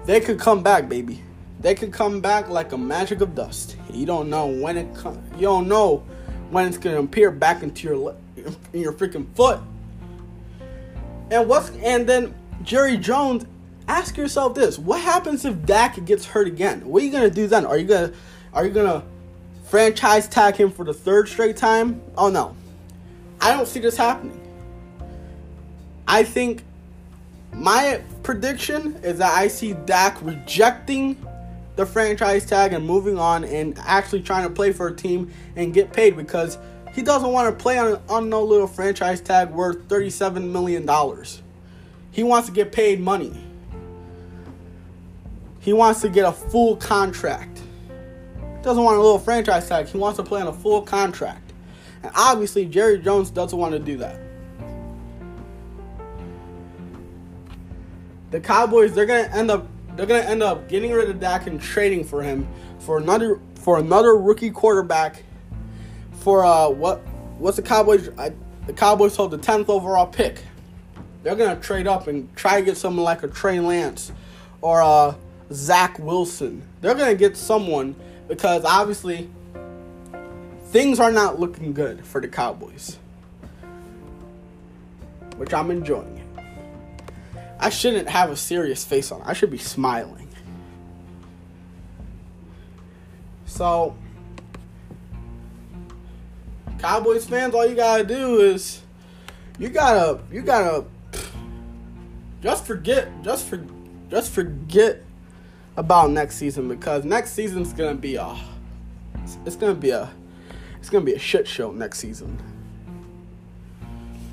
they 0.08 0.20
could 0.20 0.40
come 0.40 0.62
back, 0.62 0.88
baby. 0.88 1.20
They 1.60 1.74
could 1.74 1.92
come 1.92 2.22
back 2.22 2.48
like 2.48 2.72
a 2.72 2.78
magic 2.78 3.20
of 3.20 3.34
dust. 3.34 3.76
You 3.90 4.06
don't 4.06 4.30
know 4.30 4.46
when 4.46 4.78
it 4.78 4.94
come. 4.94 5.22
You 5.34 5.42
don't 5.42 5.68
know 5.68 5.98
when 6.48 6.66
it's 6.66 6.78
gonna 6.78 7.02
appear 7.02 7.30
back 7.30 7.62
into 7.62 7.86
your 7.86 8.16
in 8.72 8.80
your 8.80 8.94
freaking 8.94 9.26
foot. 9.34 9.60
And 11.30 11.46
what's 11.46 11.68
and 11.82 12.08
then 12.08 12.34
Jerry 12.62 12.96
Jones, 12.96 13.44
ask 13.86 14.16
yourself 14.16 14.54
this: 14.54 14.78
What 14.78 15.02
happens 15.02 15.44
if 15.44 15.66
Dak 15.66 16.02
gets 16.06 16.24
hurt 16.24 16.46
again? 16.46 16.88
What 16.88 17.02
are 17.02 17.04
you 17.04 17.12
gonna 17.12 17.28
do 17.28 17.46
then? 17.46 17.66
Are 17.66 17.76
you 17.76 17.86
gonna 17.86 18.10
are 18.54 18.64
you 18.64 18.72
gonna 18.72 19.04
franchise 19.64 20.26
tag 20.26 20.56
him 20.56 20.70
for 20.70 20.86
the 20.86 20.94
third 20.94 21.28
straight 21.28 21.58
time? 21.58 22.00
Oh 22.16 22.30
no. 22.30 22.56
I 23.42 23.54
don't 23.54 23.68
see 23.68 23.80
this 23.80 23.98
happening. 23.98 24.40
I 26.06 26.24
think 26.24 26.64
my 27.52 28.02
prediction 28.22 28.94
is 29.02 29.18
that 29.18 29.32
I 29.32 29.48
see 29.48 29.72
Dak 29.72 30.18
rejecting 30.22 31.16
the 31.76 31.86
franchise 31.86 32.44
tag 32.44 32.72
and 32.72 32.84
moving 32.84 33.18
on 33.18 33.44
and 33.44 33.78
actually 33.78 34.22
trying 34.22 34.42
to 34.42 34.50
play 34.50 34.72
for 34.72 34.88
a 34.88 34.94
team 34.94 35.30
and 35.56 35.72
get 35.72 35.92
paid 35.92 36.16
because 36.16 36.58
he 36.92 37.02
doesn't 37.02 37.30
want 37.30 37.56
to 37.56 37.62
play 37.62 37.78
on, 37.78 38.00
on 38.08 38.28
no 38.28 38.42
little 38.42 38.66
franchise 38.66 39.20
tag 39.20 39.50
worth 39.50 39.86
$37 39.88 40.50
million. 40.50 40.88
He 42.10 42.22
wants 42.24 42.48
to 42.48 42.54
get 42.54 42.72
paid 42.72 43.00
money. 43.00 43.32
He 45.60 45.72
wants 45.72 46.00
to 46.00 46.08
get 46.08 46.24
a 46.24 46.32
full 46.32 46.76
contract. 46.76 47.62
Doesn't 48.62 48.82
want 48.82 48.98
a 48.98 49.00
little 49.00 49.18
franchise 49.18 49.68
tag. 49.68 49.86
He 49.86 49.98
wants 49.98 50.16
to 50.16 50.24
play 50.24 50.40
on 50.40 50.48
a 50.48 50.52
full 50.52 50.82
contract. 50.82 51.52
And 52.02 52.10
obviously, 52.16 52.66
Jerry 52.66 52.98
Jones 52.98 53.30
doesn't 53.30 53.58
want 53.58 53.72
to 53.72 53.78
do 53.78 53.96
that. 53.98 54.20
The 58.30 58.40
Cowboys, 58.40 58.94
they're 58.94 59.06
gonna 59.06 59.30
end 59.32 59.50
up 59.50 59.66
they're 59.96 60.06
gonna 60.06 60.20
end 60.20 60.42
up 60.42 60.68
getting 60.68 60.92
rid 60.92 61.10
of 61.10 61.18
Dak 61.18 61.46
and 61.46 61.60
trading 61.60 62.04
for 62.04 62.22
him 62.22 62.46
for 62.78 62.98
another 62.98 63.40
for 63.56 63.78
another 63.78 64.16
rookie 64.16 64.50
quarterback 64.50 65.24
for 66.20 66.44
uh 66.44 66.68
what 66.68 66.98
what's 67.38 67.56
the 67.56 67.62
Cowboys 67.62 68.08
I, 68.18 68.32
the 68.66 68.72
Cowboys 68.72 69.16
hold 69.16 69.30
the 69.30 69.38
tenth 69.38 69.68
overall 69.68 70.06
pick. 70.06 70.42
They're 71.22 71.36
gonna 71.36 71.60
trade 71.60 71.86
up 71.86 72.06
and 72.06 72.34
try 72.36 72.60
to 72.60 72.64
get 72.64 72.76
someone 72.76 73.04
like 73.04 73.22
a 73.22 73.28
Trey 73.28 73.60
Lance 73.60 74.12
or 74.60 74.82
uh 74.82 75.14
Zach 75.52 75.98
Wilson. 75.98 76.62
They're 76.80 76.94
gonna 76.94 77.14
get 77.14 77.36
someone 77.36 77.96
because 78.28 78.64
obviously 78.64 79.30
things 80.66 81.00
are 81.00 81.10
not 81.10 81.40
looking 81.40 81.72
good 81.72 82.04
for 82.04 82.20
the 82.20 82.28
Cowboys. 82.28 82.98
Which 85.38 85.54
I'm 85.54 85.70
enjoying. 85.70 86.17
I 87.60 87.70
shouldn't 87.70 88.08
have 88.08 88.30
a 88.30 88.36
serious 88.36 88.84
face 88.84 89.10
on. 89.10 89.22
I 89.22 89.32
should 89.32 89.50
be 89.50 89.58
smiling. 89.58 90.28
So, 93.46 93.96
Cowboys 96.78 97.26
fans, 97.26 97.54
all 97.54 97.66
you 97.66 97.74
gotta 97.74 98.04
do 98.04 98.40
is 98.40 98.82
you 99.58 99.68
gotta 99.68 100.20
you 100.30 100.42
gotta 100.42 100.84
just 102.40 102.64
forget 102.64 103.08
just 103.22 103.46
for 103.46 103.64
just 104.10 104.30
forget 104.30 105.02
about 105.76 106.10
next 106.10 106.36
season 106.36 106.68
because 106.68 107.04
next 107.04 107.32
season's 107.32 107.72
gonna 107.72 107.94
be 107.94 108.14
a 108.14 108.36
it's 109.44 109.56
gonna 109.56 109.74
be 109.74 109.90
a 109.90 110.08
it's 110.78 110.88
gonna 110.88 111.04
be 111.04 111.14
a 111.14 111.18
shit 111.18 111.48
show 111.48 111.72
next 111.72 111.98
season. 111.98 112.38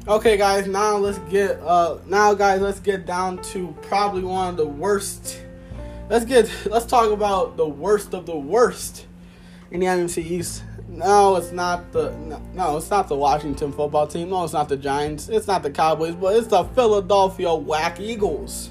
Okay, 0.07 0.37
guys. 0.37 0.67
Now 0.67 0.97
let's 0.97 1.17
get 1.31 1.59
uh 1.61 1.97
now, 2.05 2.35
guys. 2.35 2.61
Let's 2.61 2.79
get 2.79 3.07
down 3.07 3.41
to 3.41 3.75
probably 3.81 4.21
one 4.21 4.49
of 4.49 4.55
the 4.55 4.67
worst. 4.67 5.41
Let's 6.11 6.25
get 6.25 6.47
let's 6.67 6.85
talk 6.85 7.09
about 7.09 7.57
the 7.57 7.67
worst 7.67 8.13
of 8.13 8.27
the 8.27 8.37
worst 8.37 9.07
in 9.71 9.79
the 9.79 9.87
NFC 9.87 10.19
East. 10.23 10.63
No, 10.87 11.37
it's 11.37 11.51
not 11.51 11.91
the 11.91 12.11
no, 12.17 12.39
no, 12.53 12.77
it's 12.77 12.91
not 12.91 13.07
the 13.07 13.15
Washington 13.15 13.71
football 13.71 14.05
team. 14.05 14.29
No, 14.29 14.43
it's 14.43 14.53
not 14.53 14.69
the 14.69 14.77
Giants. 14.77 15.27
It's 15.27 15.47
not 15.47 15.63
the 15.63 15.71
Cowboys, 15.71 16.13
but 16.13 16.35
it's 16.35 16.49
the 16.49 16.65
Philadelphia 16.65 17.55
Whack 17.55 17.99
Eagles. 17.99 18.69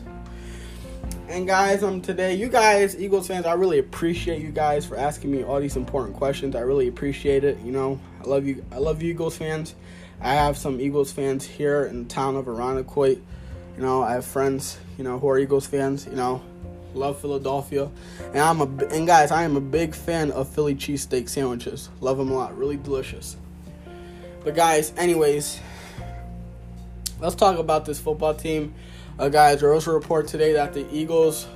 And 1.26 1.46
guys, 1.46 1.82
um, 1.82 2.02
today, 2.02 2.34
you 2.34 2.48
guys, 2.48 3.00
Eagles 3.00 3.28
fans, 3.28 3.46
I 3.46 3.54
really 3.54 3.78
appreciate 3.78 4.42
you 4.42 4.50
guys 4.50 4.84
for 4.84 4.96
asking 4.96 5.30
me 5.30 5.42
all 5.42 5.58
these 5.58 5.74
important 5.74 6.16
questions. 6.16 6.54
I 6.54 6.60
really 6.60 6.86
appreciate 6.86 7.44
it. 7.44 7.58
You 7.64 7.72
know, 7.72 7.98
I 8.20 8.28
love 8.28 8.46
you. 8.46 8.62
I 8.70 8.76
love 8.76 9.02
you, 9.02 9.10
Eagles 9.10 9.38
fans. 9.38 9.74
I 10.20 10.34
have 10.34 10.58
some 10.58 10.80
Eagles 10.82 11.12
fans 11.12 11.46
here 11.46 11.86
in 11.86 12.04
the 12.04 12.08
town 12.08 12.36
of 12.36 12.44
Irondequoit. 12.44 13.20
You 13.76 13.82
know, 13.82 14.02
I 14.02 14.12
have 14.12 14.26
friends, 14.26 14.78
you 14.98 15.04
know, 15.04 15.18
who 15.18 15.28
are 15.30 15.38
Eagles 15.38 15.66
fans. 15.66 16.06
You 16.06 16.14
know, 16.14 16.42
love 16.92 17.18
Philadelphia, 17.20 17.90
and 18.26 18.38
I'm 18.38 18.60
a 18.60 18.84
and 18.86 19.06
guys, 19.06 19.30
I 19.30 19.44
am 19.44 19.56
a 19.56 19.62
big 19.62 19.94
fan 19.94 20.30
of 20.30 20.48
Philly 20.48 20.74
cheesesteak 20.74 21.30
sandwiches. 21.30 21.88
Love 22.00 22.18
them 22.18 22.30
a 22.30 22.34
lot, 22.34 22.56
really 22.56 22.76
delicious. 22.76 23.36
But 24.44 24.54
guys, 24.54 24.92
anyways, 24.98 25.58
let's 27.18 27.34
talk 27.34 27.58
about 27.58 27.86
this 27.86 27.98
football 27.98 28.34
team. 28.34 28.74
Uh, 29.16 29.28
guys, 29.28 29.60
there 29.60 29.72
was 29.72 29.86
a 29.86 29.92
report 29.92 30.26
today 30.26 30.54
that 30.54 30.74
the 30.74 30.84
Eagles 30.92 31.46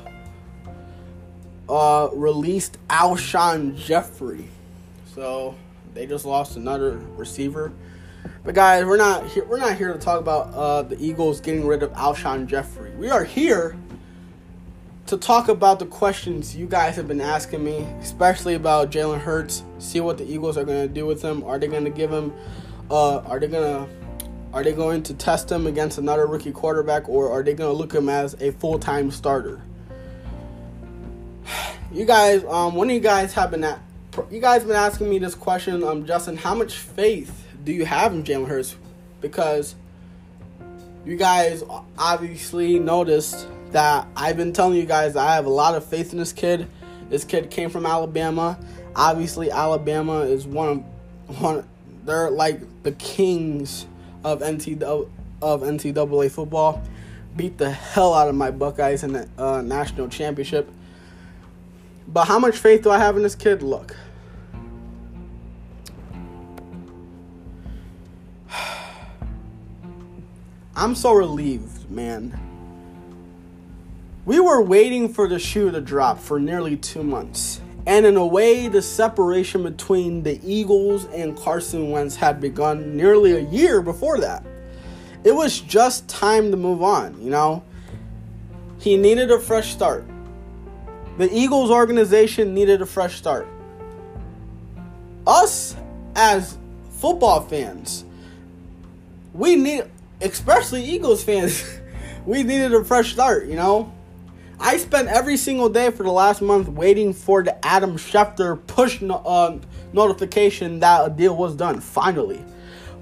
uh, 1.68 2.08
released 2.12 2.78
Alshon 2.88 3.76
Jeffery. 3.76 4.48
So 5.12 5.56
they 5.92 6.06
just 6.06 6.24
lost 6.24 6.56
another 6.56 6.98
receiver. 7.16 7.72
But 8.44 8.54
guys, 8.54 8.84
we're 8.84 8.96
not 8.96 9.26
here. 9.26 9.44
We're 9.44 9.58
not 9.58 9.76
here 9.76 9.92
to 9.92 9.98
talk 9.98 10.20
about 10.20 10.54
uh, 10.54 10.82
the 10.82 11.02
Eagles 11.04 11.40
getting 11.40 11.66
rid 11.66 11.82
of 11.82 11.92
Alshon 11.94 12.46
Jeffery. 12.46 12.92
We 12.92 13.10
are 13.10 13.24
here 13.24 13.76
to 15.06 15.16
talk 15.16 15.48
about 15.48 15.80
the 15.80 15.86
questions 15.86 16.54
you 16.54 16.66
guys 16.66 16.94
have 16.94 17.08
been 17.08 17.20
asking 17.20 17.64
me, 17.64 17.78
especially 18.00 18.54
about 18.54 18.92
Jalen 18.92 19.18
Hurts. 19.18 19.64
See 19.80 20.00
what 20.00 20.16
the 20.16 20.32
Eagles 20.32 20.56
are 20.56 20.64
going 20.64 20.86
to 20.86 20.94
do 20.94 21.06
with 21.06 21.22
him. 21.22 21.42
Are 21.42 21.58
they 21.58 21.66
going 21.66 21.84
to 21.84 21.90
give 21.90 22.12
him? 22.12 22.32
Uh, 22.88 23.18
are 23.18 23.40
they 23.40 23.48
going 23.48 23.86
to? 23.86 24.07
Are 24.52 24.64
they 24.64 24.72
going 24.72 25.02
to 25.04 25.14
test 25.14 25.52
him 25.52 25.66
against 25.66 25.98
another 25.98 26.26
rookie 26.26 26.52
quarterback, 26.52 27.08
or 27.08 27.30
are 27.30 27.42
they 27.42 27.52
going 27.54 27.70
to 27.70 27.76
look 27.76 27.92
him 27.92 28.08
as 28.08 28.34
a 28.40 28.52
full 28.52 28.78
time 28.78 29.10
starter? 29.10 29.60
You 31.90 32.04
guys, 32.04 32.44
um, 32.44 32.74
one 32.74 32.90
of 32.90 32.94
you 32.94 33.00
guys 33.00 33.32
have 33.32 33.50
been 33.50 33.64
at, 33.64 33.80
you 34.30 34.42
guys 34.42 34.62
been 34.62 34.76
asking 34.76 35.08
me 35.08 35.18
this 35.18 35.34
question, 35.34 35.82
um, 35.82 36.04
Justin. 36.04 36.36
How 36.36 36.54
much 36.54 36.74
faith 36.74 37.46
do 37.64 37.72
you 37.72 37.86
have 37.86 38.12
in 38.12 38.24
Jalen 38.24 38.46
Hurts? 38.46 38.76
Because 39.22 39.74
you 41.06 41.16
guys 41.16 41.64
obviously 41.96 42.78
noticed 42.78 43.48
that 43.72 44.06
I've 44.14 44.36
been 44.36 44.52
telling 44.52 44.76
you 44.76 44.84
guys 44.84 45.16
I 45.16 45.34
have 45.34 45.46
a 45.46 45.50
lot 45.50 45.74
of 45.74 45.84
faith 45.86 46.12
in 46.12 46.18
this 46.18 46.34
kid. 46.34 46.68
This 47.08 47.24
kid 47.24 47.50
came 47.50 47.70
from 47.70 47.86
Alabama. 47.86 48.58
Obviously, 48.94 49.50
Alabama 49.50 50.20
is 50.20 50.46
one 50.46 50.84
of 51.28 51.40
one. 51.40 51.66
They're 52.04 52.30
like 52.30 52.60
the 52.82 52.92
kings 52.92 53.86
of 54.24 54.40
NCAA, 54.40 55.08
of 55.42 55.62
NCAA 55.62 56.30
football. 56.30 56.82
Beat 57.36 57.58
the 57.58 57.70
hell 57.70 58.14
out 58.14 58.28
of 58.28 58.34
my 58.34 58.50
Buckeyes 58.50 59.04
in 59.04 59.12
the 59.12 59.28
uh, 59.38 59.62
national 59.62 60.08
championship. 60.08 60.70
But 62.06 62.24
how 62.26 62.38
much 62.38 62.56
faith 62.56 62.82
do 62.82 62.90
I 62.90 62.98
have 62.98 63.16
in 63.16 63.22
this 63.22 63.34
kid? 63.34 63.62
Look. 63.62 63.94
I'm 70.74 70.94
so 70.94 71.12
relieved, 71.12 71.90
man. 71.90 72.38
We 74.24 74.40
were 74.40 74.62
waiting 74.62 75.12
for 75.12 75.28
the 75.28 75.38
shoe 75.38 75.70
to 75.70 75.80
drop 75.80 76.18
for 76.18 76.38
nearly 76.40 76.76
two 76.76 77.02
months. 77.02 77.60
And 77.88 78.04
in 78.04 78.18
a 78.18 78.26
way, 78.26 78.68
the 78.68 78.82
separation 78.82 79.62
between 79.62 80.22
the 80.22 80.38
Eagles 80.44 81.06
and 81.06 81.34
Carson 81.34 81.90
Wentz 81.90 82.14
had 82.14 82.38
begun 82.38 82.94
nearly 82.94 83.32
a 83.32 83.40
year 83.40 83.80
before 83.80 84.18
that. 84.20 84.44
It 85.24 85.32
was 85.32 85.58
just 85.58 86.06
time 86.06 86.50
to 86.50 86.58
move 86.58 86.82
on, 86.82 87.18
you 87.22 87.30
know? 87.30 87.64
He 88.78 88.98
needed 88.98 89.30
a 89.30 89.38
fresh 89.38 89.72
start. 89.72 90.04
The 91.16 91.34
Eagles 91.34 91.70
organization 91.70 92.52
needed 92.52 92.82
a 92.82 92.86
fresh 92.86 93.16
start. 93.16 93.48
Us, 95.26 95.74
as 96.14 96.58
football 96.90 97.40
fans, 97.40 98.04
we 99.32 99.56
need 99.56 99.84
especially 100.20 100.84
Eagles 100.84 101.24
fans, 101.24 101.64
we 102.26 102.42
needed 102.42 102.74
a 102.74 102.84
fresh 102.84 103.14
start, 103.14 103.46
you 103.46 103.56
know? 103.56 103.90
I 104.60 104.76
spent 104.76 105.08
every 105.08 105.36
single 105.36 105.68
day 105.68 105.90
for 105.90 106.02
the 106.02 106.10
last 106.10 106.42
month 106.42 106.68
waiting 106.68 107.12
for 107.12 107.44
the 107.44 107.64
Adam 107.64 107.96
Schefter 107.96 108.58
push 108.66 109.00
no, 109.00 109.16
uh, 109.16 109.58
notification 109.92 110.80
that 110.80 111.06
a 111.06 111.10
deal 111.10 111.36
was 111.36 111.54
done, 111.54 111.80
finally. 111.80 112.44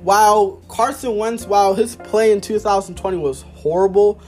While 0.02 0.62
Carson 0.68 1.16
Wentz, 1.16 1.46
while 1.46 1.74
his 1.74 1.96
play 1.96 2.32
in 2.32 2.42
2020 2.42 3.16
was 3.16 3.42
horrible, 3.54 4.20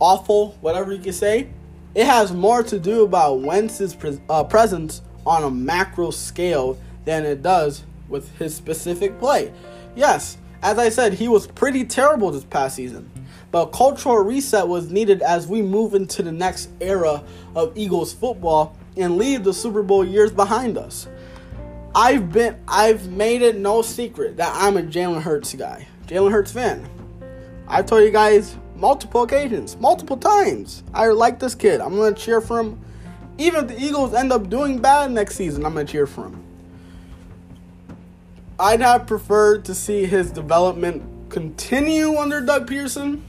awful, 0.00 0.52
whatever 0.60 0.92
you 0.92 0.98
can 0.98 1.14
say, 1.14 1.48
it 1.94 2.04
has 2.04 2.32
more 2.32 2.62
to 2.64 2.78
do 2.78 3.04
about 3.04 3.40
Wentz's 3.40 3.94
pre- 3.94 4.20
uh, 4.28 4.44
presence 4.44 5.00
on 5.24 5.44
a 5.44 5.50
macro 5.50 6.10
scale 6.10 6.78
than 7.06 7.24
it 7.24 7.42
does 7.42 7.84
with 8.08 8.36
his 8.36 8.54
specific 8.54 9.18
play. 9.18 9.50
Yes, 9.94 10.36
as 10.62 10.78
I 10.78 10.90
said, 10.90 11.14
he 11.14 11.26
was 11.26 11.46
pretty 11.46 11.84
terrible 11.84 12.30
this 12.30 12.44
past 12.44 12.76
season. 12.76 13.10
But 13.56 13.72
cultural 13.72 14.18
reset 14.18 14.68
was 14.68 14.90
needed 14.90 15.22
as 15.22 15.46
we 15.46 15.62
move 15.62 15.94
into 15.94 16.22
the 16.22 16.30
next 16.30 16.68
era 16.78 17.24
of 17.54 17.72
Eagles 17.74 18.12
football 18.12 18.76
and 18.98 19.16
leave 19.16 19.44
the 19.44 19.54
Super 19.54 19.82
Bowl 19.82 20.04
years 20.04 20.30
behind 20.30 20.76
us. 20.76 21.08
I've 21.94 22.30
been 22.30 22.58
I've 22.68 23.08
made 23.08 23.40
it 23.40 23.56
no 23.56 23.80
secret 23.80 24.36
that 24.36 24.52
I'm 24.54 24.76
a 24.76 24.82
Jalen 24.82 25.22
Hurts 25.22 25.54
guy. 25.54 25.88
Jalen 26.06 26.32
Hurts 26.32 26.52
fan. 26.52 26.86
I've 27.66 27.86
told 27.86 28.02
you 28.02 28.10
guys 28.10 28.58
multiple 28.74 29.22
occasions, 29.22 29.78
multiple 29.78 30.18
times. 30.18 30.84
I 30.92 31.06
like 31.06 31.38
this 31.38 31.54
kid. 31.54 31.80
I'm 31.80 31.96
gonna 31.96 32.14
cheer 32.14 32.42
for 32.42 32.60
him. 32.60 32.78
Even 33.38 33.64
if 33.64 33.68
the 33.68 33.82
Eagles 33.82 34.12
end 34.12 34.32
up 34.32 34.50
doing 34.50 34.80
bad 34.80 35.12
next 35.12 35.34
season, 35.34 35.64
I'm 35.64 35.72
gonna 35.72 35.86
cheer 35.86 36.06
for 36.06 36.26
him. 36.26 36.44
I'd 38.60 38.82
have 38.82 39.06
preferred 39.06 39.64
to 39.64 39.74
see 39.74 40.04
his 40.04 40.30
development 40.30 41.30
continue 41.30 42.18
under 42.18 42.42
Doug 42.42 42.68
Pederson 42.68 43.22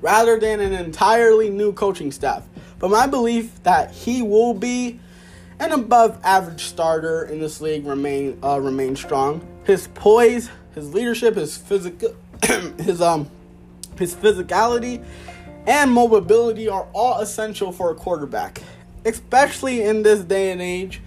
rather 0.00 0.38
than 0.38 0.60
an 0.60 0.72
entirely 0.72 1.50
new 1.50 1.72
coaching 1.72 2.12
staff. 2.12 2.46
But 2.78 2.90
my 2.90 3.06
belief 3.06 3.62
that 3.62 3.90
he 3.92 4.22
will 4.22 4.54
be 4.54 4.98
an 5.58 5.72
above 5.72 6.18
average 6.24 6.64
starter 6.64 7.24
in 7.24 7.38
this 7.38 7.60
league 7.60 7.86
remain 7.86 8.38
uh, 8.42 8.60
remain 8.60 8.96
strong. 8.96 9.46
His 9.64 9.88
poise, 9.88 10.50
his 10.74 10.94
leadership, 10.94 11.36
his 11.36 11.56
physical 11.56 12.14
his 12.78 13.00
um 13.02 13.28
his 13.98 14.14
physicality 14.14 15.04
and 15.66 15.92
mobility 15.92 16.68
are 16.68 16.88
all 16.94 17.20
essential 17.20 17.70
for 17.70 17.90
a 17.90 17.94
quarterback, 17.94 18.62
especially 19.04 19.82
in 19.82 20.02
this 20.02 20.20
day 20.20 20.52
and 20.52 20.62
age 20.62 21.02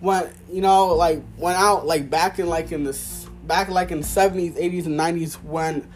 when 0.00 0.30
you 0.50 0.60
know 0.60 0.94
like 0.94 1.22
went 1.38 1.58
out 1.58 1.86
like 1.86 2.08
back 2.08 2.38
in 2.38 2.46
like 2.48 2.70
in 2.70 2.84
this 2.84 3.26
back 3.44 3.68
like 3.68 3.90
in 3.90 4.00
70s 4.00 4.52
80s 4.56 4.86
and 4.86 4.98
90s 4.98 5.34
when 5.42 5.88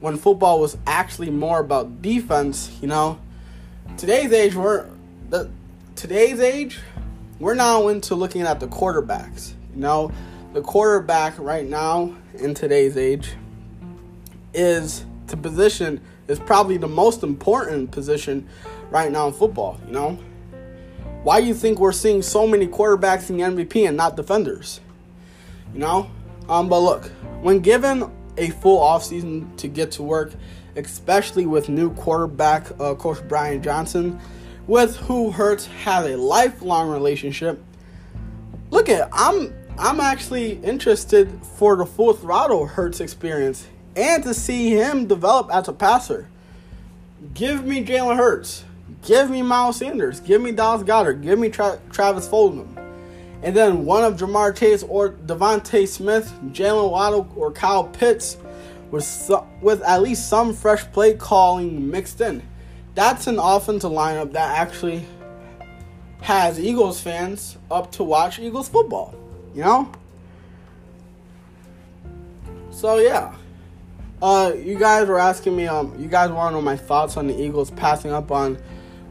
when 0.00 0.16
football 0.16 0.60
was 0.60 0.76
actually 0.86 1.30
more 1.30 1.60
about 1.60 2.02
defense 2.02 2.76
you 2.80 2.88
know 2.88 3.18
today's 3.96 4.32
age 4.32 4.54
we're 4.54 4.86
the 5.30 5.50
today's 5.96 6.40
age 6.40 6.80
we're 7.38 7.54
now 7.54 7.88
into 7.88 8.14
looking 8.14 8.42
at 8.42 8.60
the 8.60 8.66
quarterbacks 8.68 9.52
you 9.74 9.80
know 9.80 10.10
the 10.52 10.62
quarterback 10.62 11.38
right 11.38 11.66
now 11.66 12.14
in 12.34 12.54
today's 12.54 12.96
age 12.96 13.34
is 14.52 15.04
to 15.26 15.36
position 15.36 16.00
is 16.28 16.38
probably 16.38 16.76
the 16.76 16.88
most 16.88 17.22
important 17.22 17.90
position 17.90 18.46
right 18.90 19.10
now 19.10 19.26
in 19.26 19.32
football 19.32 19.78
you 19.86 19.92
know 19.92 20.18
why 21.24 21.40
do 21.40 21.46
you 21.46 21.54
think 21.54 21.78
we're 21.78 21.92
seeing 21.92 22.20
so 22.20 22.46
many 22.46 22.66
quarterbacks 22.66 23.30
in 23.30 23.38
the 23.38 23.44
MVP 23.44 23.88
and 23.88 23.96
not 23.96 24.14
defenders? 24.14 24.80
You 25.72 25.80
know? 25.80 26.10
Um, 26.50 26.68
but 26.68 26.80
look, 26.80 27.06
when 27.40 27.60
given 27.60 28.12
a 28.36 28.50
full 28.50 28.80
offseason 28.80 29.56
to 29.56 29.68
get 29.68 29.92
to 29.92 30.02
work, 30.02 30.32
especially 30.76 31.46
with 31.46 31.68
new 31.68 31.92
quarterback 31.94 32.70
uh, 32.80 32.94
coach 32.94 33.18
Brian 33.28 33.62
Johnson, 33.62 34.18
with 34.66 34.96
who 34.96 35.30
Hurts 35.30 35.66
has 35.66 36.06
a 36.06 36.16
lifelong 36.16 36.90
relationship. 36.90 37.62
Look 38.70 38.88
at 38.88 39.08
I'm 39.12 39.54
I'm 39.78 40.00
actually 40.00 40.52
interested 40.64 41.30
for 41.56 41.76
the 41.76 41.86
full 41.86 42.12
throttle 42.12 42.66
Hurts 42.66 43.00
experience 43.00 43.66
and 43.96 44.22
to 44.22 44.34
see 44.34 44.70
him 44.70 45.06
develop 45.06 45.48
as 45.52 45.68
a 45.68 45.72
passer. 45.72 46.28
Give 47.32 47.64
me 47.64 47.84
Jalen 47.84 48.16
Hurts. 48.16 48.64
Give 49.02 49.30
me 49.30 49.42
Miles 49.42 49.76
Sanders. 49.76 50.20
Give 50.20 50.40
me 50.40 50.52
Dallas 50.52 50.82
Goedert. 50.82 51.22
Give 51.22 51.38
me 51.38 51.48
Tra- 51.48 51.80
Travis 51.90 52.28
Fulgham. 52.28 52.83
And 53.44 53.54
then 53.54 53.84
one 53.84 54.04
of 54.04 54.16
Ja'Marr 54.16 54.56
Chase 54.56 54.82
or 54.82 55.10
DeVonta 55.10 55.86
Smith, 55.86 56.32
Jaylen 56.46 56.90
Waddle, 56.90 57.30
or 57.36 57.52
Kyle 57.52 57.84
Pitts 57.84 58.38
with, 58.90 59.04
so- 59.04 59.46
with 59.60 59.82
at 59.82 60.00
least 60.00 60.30
some 60.30 60.54
fresh 60.54 60.82
play 60.92 61.12
calling 61.12 61.90
mixed 61.90 62.22
in. 62.22 62.42
That's 62.94 63.26
an 63.26 63.38
offensive 63.38 63.92
lineup 63.92 64.32
that 64.32 64.58
actually 64.58 65.04
has 66.22 66.58
Eagles 66.58 67.02
fans 67.02 67.58
up 67.70 67.92
to 67.92 68.02
watch 68.02 68.38
Eagles 68.38 68.70
football. 68.70 69.14
You 69.54 69.64
know? 69.64 69.92
So, 72.70 72.96
yeah. 72.96 73.34
Uh, 74.22 74.54
you 74.56 74.78
guys 74.78 75.06
were 75.06 75.18
asking 75.18 75.54
me, 75.54 75.66
um, 75.66 75.94
you 75.98 76.08
guys 76.08 76.30
want 76.30 76.52
to 76.52 76.56
know 76.56 76.62
my 76.62 76.78
thoughts 76.78 77.18
on 77.18 77.26
the 77.26 77.38
Eagles 77.38 77.70
passing 77.72 78.10
up 78.10 78.30
on 78.30 78.56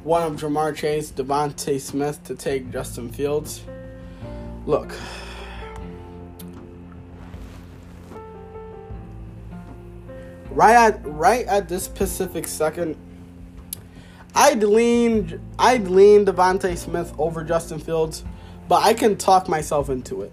one 0.04 0.24
of 0.24 0.42
Ja'Marr 0.42 0.76
Chase, 0.76 1.12
DeVonta 1.12 1.80
Smith 1.80 2.24
to 2.24 2.34
take 2.34 2.72
Justin 2.72 3.10
Fields. 3.10 3.62
Look. 4.66 4.96
Right 10.52 10.76
at 10.76 11.02
right 11.06 11.46
at 11.48 11.68
this 11.68 11.84
specific 11.84 12.48
second, 12.48 12.96
I'd 14.36 14.64
lean 14.64 15.42
I'd 15.58 15.88
lean 15.88 16.26
DeVonta 16.26 16.78
Smith 16.78 17.14
over 17.18 17.44
Justin 17.44 17.80
Fields, 17.80 18.24
but 18.68 18.84
I 18.84 18.94
can 18.94 19.18
talk 19.18 19.50
myself 19.50 19.90
into 19.90 20.22
it. 20.22 20.32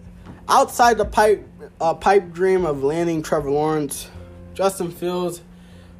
Outside 0.48 0.98
the 0.98 1.06
pipe 1.06 1.46
uh, 1.80 1.94
pipe 1.94 2.32
dream 2.32 2.66
of 2.66 2.84
landing 2.84 3.22
Trevor 3.22 3.50
Lawrence, 3.50 4.10
Justin 4.52 4.90
Fields, 4.90 5.40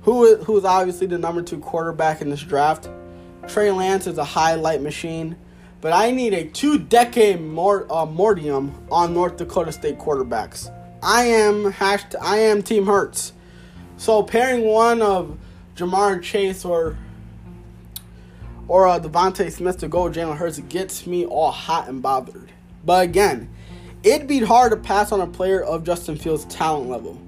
who 0.02 0.36
who 0.36 0.56
is 0.58 0.64
obviously 0.64 1.06
the 1.06 1.18
number 1.18 1.42
two 1.42 1.58
quarterback 1.58 2.20
in 2.20 2.28
this 2.30 2.42
draft, 2.42 2.88
Trey 3.48 3.70
Lance 3.70 4.06
is 4.06 4.18
a 4.18 4.24
highlight 4.24 4.82
machine, 4.82 5.34
but 5.80 5.92
I 5.92 6.10
need 6.10 6.34
a 6.34 6.44
two 6.44 6.78
decade 6.78 7.40
more 7.40 7.84
uh, 7.90 8.06
mortium 8.06 8.72
on 8.90 9.14
North 9.14 9.36
Dakota 9.36 9.72
State 9.72 9.98
quarterbacks. 9.98 10.74
I 11.02 11.24
am 11.24 11.72
hashed, 11.72 12.14
I 12.20 12.38
am 12.38 12.62
Team 12.62 12.86
Hurts. 12.86 13.32
So 13.96 14.22
pairing 14.22 14.64
one 14.64 15.00
of 15.00 15.38
Ja'Marr 15.76 16.22
Chase 16.22 16.64
or 16.64 16.96
or 18.68 18.86
uh, 18.86 19.00
DeVonta 19.00 19.50
Smith 19.50 19.78
to 19.78 19.88
go 19.88 20.04
Jalen 20.04 20.36
Hurts 20.36 20.58
gets 20.60 21.06
me 21.06 21.24
all 21.24 21.50
hot 21.50 21.88
and 21.88 22.00
bothered. 22.00 22.52
But 22.84 23.04
again, 23.04 23.50
it'd 24.02 24.28
be 24.28 24.40
hard 24.40 24.70
to 24.72 24.76
pass 24.76 25.10
on 25.12 25.20
a 25.20 25.26
player 25.26 25.62
of 25.62 25.84
Justin 25.84 26.16
Fields' 26.16 26.44
talent 26.44 26.88
level. 26.88 27.20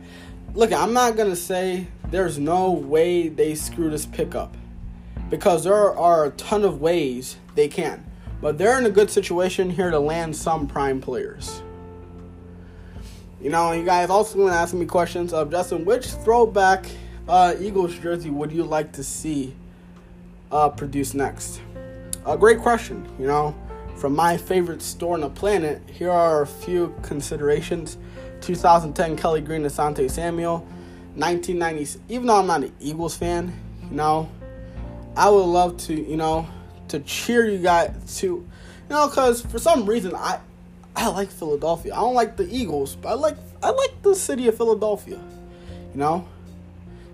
Look, 0.55 0.73
I'm 0.73 0.93
not 0.93 1.17
gonna 1.17 1.35
say 1.35 1.87
there's 2.11 2.39
no 2.39 2.71
way 2.71 3.29
they 3.29 3.55
screw 3.55 3.91
this 3.91 4.05
pickup 4.07 4.55
because 5.31 5.65
there 5.65 5.75
are 5.75 6.27
a 6.27 6.31
ton 6.33 6.63
of 6.63 6.81
ways 6.81 7.39
they 7.55 7.67
can. 7.69 8.05
But 8.43 8.59
they're 8.59 8.77
in 8.77 8.85
a 8.85 8.91
good 8.91 9.09
situation 9.09 9.71
here 9.71 9.91
to 9.91 10.01
land 10.01 10.37
some 10.37 10.67
prime 10.67 11.01
players. 11.01 11.63
You 13.41 13.51
know, 13.51 13.71
you 13.71 13.85
guys 13.85 14.11
also 14.11 14.37
going 14.37 14.53
to 14.53 14.59
ask 14.59 14.75
me 14.75 14.85
questions 14.85 15.33
of 15.33 15.51
Justin, 15.51 15.85
which 15.85 16.07
throwback 16.09 16.87
uh, 17.29 17.55
Eagles 17.61 17.97
jersey 17.99 18.31
would 18.31 18.51
you 18.51 18.65
like 18.65 18.93
to 18.93 19.05
see 19.05 19.55
uh, 20.51 20.69
produce 20.69 21.15
next? 21.15 21.63
A 22.27 22.37
great 22.37 22.59
question. 22.59 23.09
You 23.19 23.29
know, 23.29 23.55
from 23.97 24.15
my 24.17 24.37
favorite 24.37 24.83
store 24.83 25.15
on 25.15 25.21
the 25.21 25.31
planet, 25.31 25.81
here 25.87 26.11
are 26.11 26.43
a 26.43 26.47
few 26.47 26.95
considerations. 27.03 27.97
2010 28.41 29.17
Kelly 29.17 29.41
Green, 29.41 29.63
Asante 29.63 30.11
Samuel, 30.11 30.67
1990s. 31.17 31.99
Even 32.09 32.27
though 32.27 32.41
I'm 32.41 32.49
not 32.49 32.65
an 32.65 32.73
Eagles 32.81 33.17
fan, 33.17 33.57
you 33.89 33.97
know, 33.97 34.29
I 35.17 35.31
would 35.31 35.45
love 35.45 35.77
to, 35.79 35.95
you 35.95 36.17
know, 36.17 36.49
to 36.93 37.01
cheer 37.01 37.49
you 37.49 37.59
guys 37.59 37.91
to, 38.19 38.27
you 38.27 38.47
know, 38.89 39.09
because 39.09 39.41
for 39.41 39.59
some 39.59 39.87
reason 39.87 40.15
I, 40.15 40.39
I 40.95 41.09
like 41.09 41.31
Philadelphia. 41.31 41.95
I 41.95 41.97
don't 41.97 42.15
like 42.15 42.37
the 42.37 42.49
Eagles, 42.55 42.97
but 42.97 43.09
I 43.11 43.15
like 43.15 43.37
I 43.63 43.71
like 43.71 44.03
the 44.03 44.15
city 44.15 44.49
of 44.49 44.57
Philadelphia. 44.57 45.21
You 45.95 45.99
know, 45.99 46.15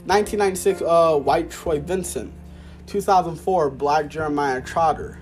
1996 0.05 0.83
uh, 0.83 1.17
White 1.17 1.51
Troy 1.51 1.81
Vincent, 1.81 2.33
2004 2.87 3.71
Black 3.71 4.09
Jeremiah 4.09 4.61
Trotter, 4.61 5.19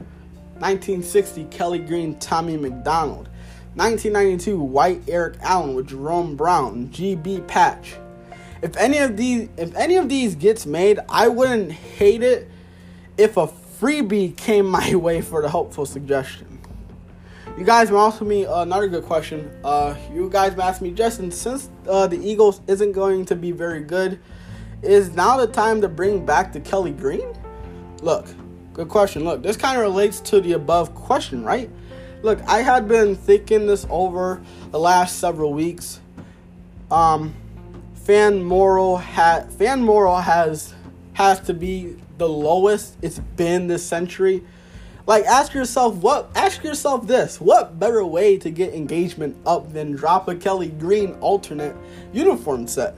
1960 0.58 1.44
Kelly 1.44 1.78
Green 1.78 2.18
Tommy 2.18 2.56
McDonald, 2.56 3.28
1992 3.74 4.58
White 4.58 5.02
Eric 5.08 5.36
Allen 5.42 5.74
with 5.74 5.88
Jerome 5.88 6.34
Brown, 6.34 6.88
GB 6.88 7.46
Patch. 7.46 7.96
If 8.62 8.76
any 8.78 8.98
of 8.98 9.16
these 9.18 9.50
if 9.58 9.74
any 9.74 9.96
of 9.96 10.08
these 10.08 10.34
gets 10.34 10.64
made, 10.64 10.98
I 11.10 11.28
wouldn't 11.28 11.72
hate 11.72 12.22
it 12.22 12.50
if 13.18 13.36
a 13.36 13.48
freebie 13.80 14.36
came 14.36 14.66
my 14.66 14.94
way 15.06 15.20
for 15.20 15.42
the 15.42 15.48
hopeful 15.48 15.86
suggestion. 15.86 16.46
You 17.56 17.64
guys 17.64 17.90
also 17.90 18.24
me 18.24 18.44
uh, 18.44 18.62
another 18.62 18.86
good 18.86 19.04
question. 19.04 19.50
Uh, 19.64 19.96
you 20.12 20.28
guys 20.28 20.58
asked 20.58 20.82
me, 20.82 20.90
Justin, 20.90 21.30
since 21.30 21.70
uh, 21.88 22.06
the 22.06 22.18
Eagles 22.18 22.60
isn't 22.66 22.92
going 22.92 23.24
to 23.26 23.36
be 23.36 23.50
very 23.50 23.80
good, 23.80 24.20
is 24.82 25.14
now 25.14 25.38
the 25.38 25.46
time 25.46 25.80
to 25.80 25.88
bring 25.88 26.26
back 26.26 26.52
the 26.52 26.60
Kelly 26.60 26.90
Green? 26.90 27.26
Look, 28.02 28.26
good 28.74 28.88
question. 28.88 29.24
Look, 29.24 29.42
this 29.42 29.56
kind 29.56 29.76
of 29.78 29.82
relates 29.82 30.20
to 30.20 30.40
the 30.40 30.52
above 30.52 30.94
question, 30.94 31.42
right? 31.44 31.70
Look, 32.22 32.42
I 32.46 32.58
had 32.60 32.88
been 32.88 33.14
thinking 33.14 33.66
this 33.66 33.86
over 33.88 34.42
the 34.70 34.78
last 34.78 35.18
several 35.18 35.54
weeks. 35.54 36.00
Um, 36.90 37.34
fan 37.94 38.44
moral 38.44 38.98
ha- 38.98 39.46
fan 39.58 39.82
moral 39.82 40.18
has 40.18 40.74
has 41.14 41.40
to 41.40 41.54
be 41.54 41.96
the 42.18 42.28
lowest 42.28 42.96
it's 43.02 43.18
been 43.18 43.66
this 43.66 43.86
century. 43.86 44.42
Like 45.06 45.24
ask 45.24 45.54
yourself 45.54 45.96
what 45.96 46.30
ask 46.34 46.64
yourself 46.64 47.06
this. 47.06 47.40
What 47.40 47.78
better 47.78 48.04
way 48.04 48.38
to 48.38 48.50
get 48.50 48.74
engagement 48.74 49.36
up 49.46 49.72
than 49.72 49.92
drop 49.92 50.28
a 50.28 50.34
Kelly 50.34 50.68
Green 50.68 51.14
alternate 51.20 51.76
uniform 52.12 52.66
set? 52.66 52.96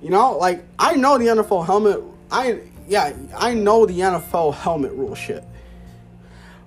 You 0.00 0.10
know, 0.10 0.36
like 0.38 0.64
I 0.78 0.94
know 0.96 1.18
the 1.18 1.26
NFL 1.26 1.66
helmet 1.66 2.02
I 2.30 2.60
yeah, 2.88 3.12
I 3.36 3.54
know 3.54 3.86
the 3.86 3.98
NFL 3.98 4.54
helmet 4.54 4.92
rule 4.92 5.14
shit. 5.14 5.44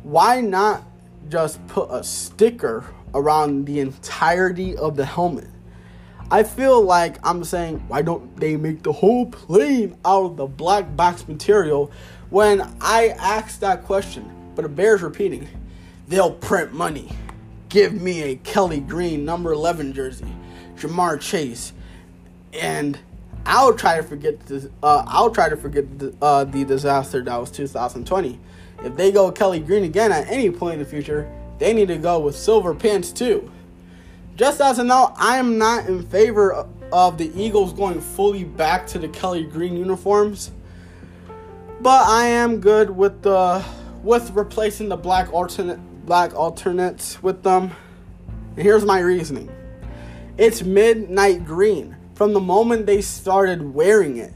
Why 0.04 0.42
not 0.42 0.84
just 1.30 1.66
put 1.68 1.90
a 1.92 2.04
sticker 2.04 2.86
around 3.14 3.66
the 3.66 3.80
entirety 3.80 4.76
of 4.76 4.96
the 4.96 5.06
helmet? 5.06 5.50
I 6.32 6.44
feel 6.44 6.82
like 6.82 7.18
I'm 7.26 7.44
saying, 7.44 7.84
why 7.88 8.04
don't 8.04 8.38
they 8.38 8.56
make 8.56 8.84
the 8.84 8.92
whole 8.92 9.26
plane 9.26 9.98
out 10.06 10.26
of 10.26 10.38
the 10.38 10.46
black 10.46 10.96
box 10.96 11.28
material? 11.28 11.92
When 12.30 12.62
I 12.80 13.16
asked 13.18 13.62
that 13.62 13.84
question, 13.84 14.30
but 14.54 14.64
it 14.64 14.76
bears 14.76 15.02
repeating, 15.02 15.48
they'll 16.08 16.32
print 16.34 16.72
money. 16.72 17.12
Give 17.70 18.00
me 18.00 18.22
a 18.22 18.36
Kelly 18.36 18.80
Green 18.80 19.26
number 19.26 19.52
11 19.52 19.94
jersey, 19.94 20.28
Ja'Marr 20.76 21.20
Chase, 21.20 21.74
and 22.54 23.00
I'll 23.48 23.74
try 23.74 23.98
to 23.98 24.04
forget 24.04 24.40
this. 24.46 24.68
Uh, 24.84 25.04
I'll 25.08 25.32
try 25.32 25.50
to 25.50 25.58
forget 25.58 25.98
the, 25.98 26.14
uh, 26.22 26.44
the 26.44 26.64
disaster 26.64 27.24
that 27.24 27.38
was 27.38 27.50
2020. 27.50 28.40
If 28.84 28.96
they 28.96 29.12
go 29.12 29.32
Kelly 29.32 29.60
Green 29.60 29.84
again 29.84 30.12
at 30.12 30.28
any 30.28 30.52
point 30.52 30.74
in 30.74 30.80
the 30.80 30.86
future, 30.86 31.28
they 31.58 31.74
need 31.74 31.88
to 31.88 31.98
go 31.98 32.20
with 32.20 32.36
silver 32.36 32.76
pants 32.76 33.12
too. 33.12 33.52
Just 34.40 34.62
as 34.62 34.80
a 34.80 34.86
note, 34.86 35.16
I 35.18 35.36
am 35.36 35.58
not 35.58 35.88
in 35.88 36.02
favor 36.02 36.66
of 36.94 37.18
the 37.18 37.30
Eagles 37.36 37.74
going 37.74 38.00
fully 38.00 38.46
back 38.46 38.88
to 38.88 38.98
the 38.98 39.10
Kelly 39.10 39.44
Green 39.44 39.76
uniforms, 39.76 40.52
but 41.82 42.08
I 42.08 42.28
am 42.28 42.62
good 42.62 42.90
with 42.90 43.22
the 43.22 43.62
with 44.02 44.32
replacing 44.32 44.88
the 44.88 44.96
black 44.96 45.34
alternate 45.34 45.78
black 46.06 46.34
alternates 46.34 47.22
with 47.22 47.44
them. 47.44 47.72
And 48.56 48.64
here's 48.64 48.86
my 48.86 49.02
reasoning: 49.02 49.50
it's 50.38 50.64
midnight 50.64 51.44
green 51.44 51.98
from 52.16 52.32
the 52.32 52.40
moment 52.40 52.86
they 52.86 53.02
started 53.02 53.74
wearing 53.74 54.16
it. 54.16 54.32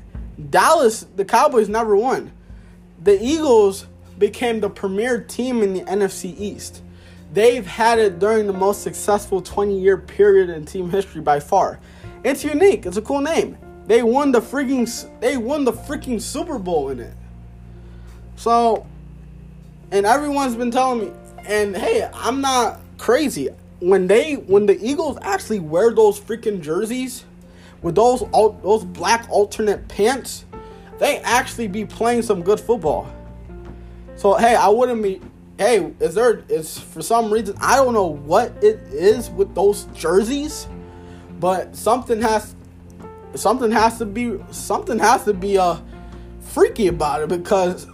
Dallas, 0.50 1.06
the 1.16 1.24
Cowboys 1.24 1.70
never 1.70 1.96
won. 1.96 2.34
The 3.02 3.24
Eagles 3.24 3.88
became 4.18 4.60
the 4.60 4.70
premier 4.70 5.22
team 5.22 5.63
in 5.63 5.74
the 5.74 5.82
NFC 5.86 6.38
East. 6.38 6.82
They've 7.34 7.65
had 7.65 7.98
it 7.98 8.19
during 8.19 8.46
the 8.46 8.54
most 8.54 8.84
successful 8.84 9.41
20 9.41 9.80
year 9.80 9.98
period 9.98 10.52
in 10.52 10.65
team 10.65 10.91
history 10.91 11.22
by 11.22 11.39
far. 11.39 11.80
It's 12.24 12.43
unique. 12.43 12.86
It's 12.86 12.98
a 12.98 13.02
cool 13.02 13.22
name. 13.22 13.58
They 13.88 14.04
won 14.04 14.32
the 14.32 14.39
freaking 14.39 14.88
they 15.19 15.38
won 15.38 15.65
the 15.65 15.74
freaking 15.74 16.22
Super 16.22 16.60
Bowl 16.60 16.89
in 16.89 17.00
it. 17.00 17.15
So 18.36 18.86
and 19.91 20.06
everyone's 20.06 20.56
been 20.56 20.69
telling 20.69 21.08
me 21.08 21.12
and 21.48 21.76
hey, 21.76 22.08
I'm 22.13 22.39
not 22.39 22.80
crazy. 23.00 23.50
When 23.80 24.06
they 24.06 24.36
when 24.36 24.67
the 24.67 24.80
Eagles 24.80 25.17
actually 25.24 25.60
wear 25.60 25.91
those 25.91 26.19
freaking 26.19 26.62
jerseys, 26.62 27.26
with 27.82 27.96
those 27.96 28.24
those 28.62 28.86
black 28.86 29.28
alternate 29.30 29.88
pants, 29.88 30.46
they 31.00 31.17
actually 31.19 31.67
be 31.67 31.84
playing 31.84 32.22
some 32.22 32.43
good 32.43 32.60
football. 32.60 33.12
So 34.15 34.36
hey, 34.36 34.56
I 34.56 34.69
wouldn't 34.69 35.02
be. 35.02 35.19
Hey, 35.58 35.94
is 36.00 36.16
there 36.16 36.44
is 36.50 36.80
for 36.80 37.02
some 37.02 37.32
reason 37.32 37.56
I 37.62 37.76
don't 37.76 37.94
know 37.94 38.08
what 38.08 38.52
it 38.63 38.80
is 38.92 39.30
with 39.30 39.54
those 39.54 39.86
jerseys, 39.94 40.68
but 41.39 41.76
something 41.76 42.22
has 42.22 42.56
something 43.36 43.72
has 43.72 44.00
to 44.00 44.06
be 44.06 44.39
something 44.52 44.98
has 44.98 45.26
to 45.26 45.34
be 45.34 45.58
uh 45.58 45.78
freaky 46.39 46.88
about 46.88 47.22
it 47.22 47.30
because 47.30 47.88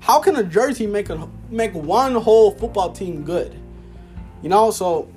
how 0.00 0.20
can 0.20 0.36
a 0.36 0.44
jersey 0.44 0.86
make 0.86 1.10
a 1.10 1.28
make 1.50 1.74
one 1.74 2.14
whole 2.14 2.52
football 2.52 2.90
team 2.90 3.22
good? 3.22 3.54
You 4.42 4.48
know, 4.48 4.70
so 4.70 5.10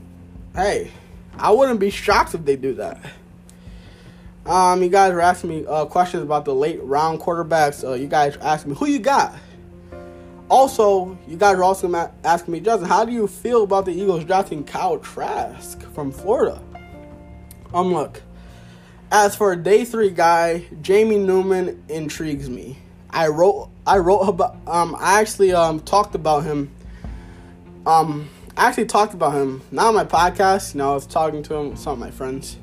hey, 0.56 0.92
I 1.38 1.52
wouldn't 1.52 1.80
be 1.80 1.90
shocked 1.90 2.34
if 2.34 2.44
they 2.44 2.58
do 2.58 2.74
that. 2.76 3.00
Um, 4.46 4.82
you 4.82 4.90
guys 4.90 5.14
were 5.14 5.22
asking 5.22 5.52
me 5.52 5.66
uh, 5.66 5.86
questions 5.86 6.24
about 6.24 6.44
the 6.44 6.56
late 6.56 6.82
round 6.84 7.20
quarterbacks. 7.20 7.88
Uh, 7.88 7.94
you 7.94 8.08
guys 8.08 8.36
asked 8.38 8.66
me 8.66 8.76
who 8.76 8.88
you 8.88 9.00
got. 9.00 9.36
Also, 10.50 11.18
you 11.28 11.38
guys 11.38 11.56
are 11.58 11.64
also 11.64 11.94
asking 12.24 12.52
me, 12.52 12.60
Justin, 12.60 12.88
how 12.90 13.06
do 13.06 13.12
you 13.12 13.28
feel 13.28 13.64
about 13.64 13.86
the 13.86 13.92
Eagles 13.92 14.24
drafting 14.24 14.64
Kyle 14.64 14.98
Trask 14.98 15.80
from 15.94 16.12
Florida? 16.12 16.60
Um, 17.72 17.94
look, 17.94 18.24
as 19.12 19.36
for 19.36 19.52
a 19.52 19.56
day 19.56 19.86
three 19.86 20.10
guy, 20.10 20.66
Jamie 20.82 21.20
Newman 21.20 21.84
intrigues 21.88 22.50
me. 22.50 22.80
I 23.12 23.28
wrote, 23.28 23.70
I 23.86 23.98
wrote 23.98 24.22
about, 24.22 24.58
um, 24.66 24.96
I 25.00 25.20
actually 25.20 25.54
um 25.54 25.80
talked 25.82 26.16
about 26.16 26.44
him. 26.44 26.72
Um, 27.86 28.30
I 28.58 28.68
actually 28.68 28.86
talked 28.86 29.14
about 29.14 29.34
him 29.34 29.62
not 29.72 29.88
on 29.88 29.96
my 29.96 30.04
podcast. 30.04 30.74
You 30.74 30.80
know, 30.80 30.92
I 30.92 30.94
was 30.96 31.06
talking 31.06 31.44
to 31.44 31.56
him 31.56 31.70
with 31.72 31.80
some 31.80 31.94
of 31.94 32.00
my 32.00 32.12
friends 32.12 32.58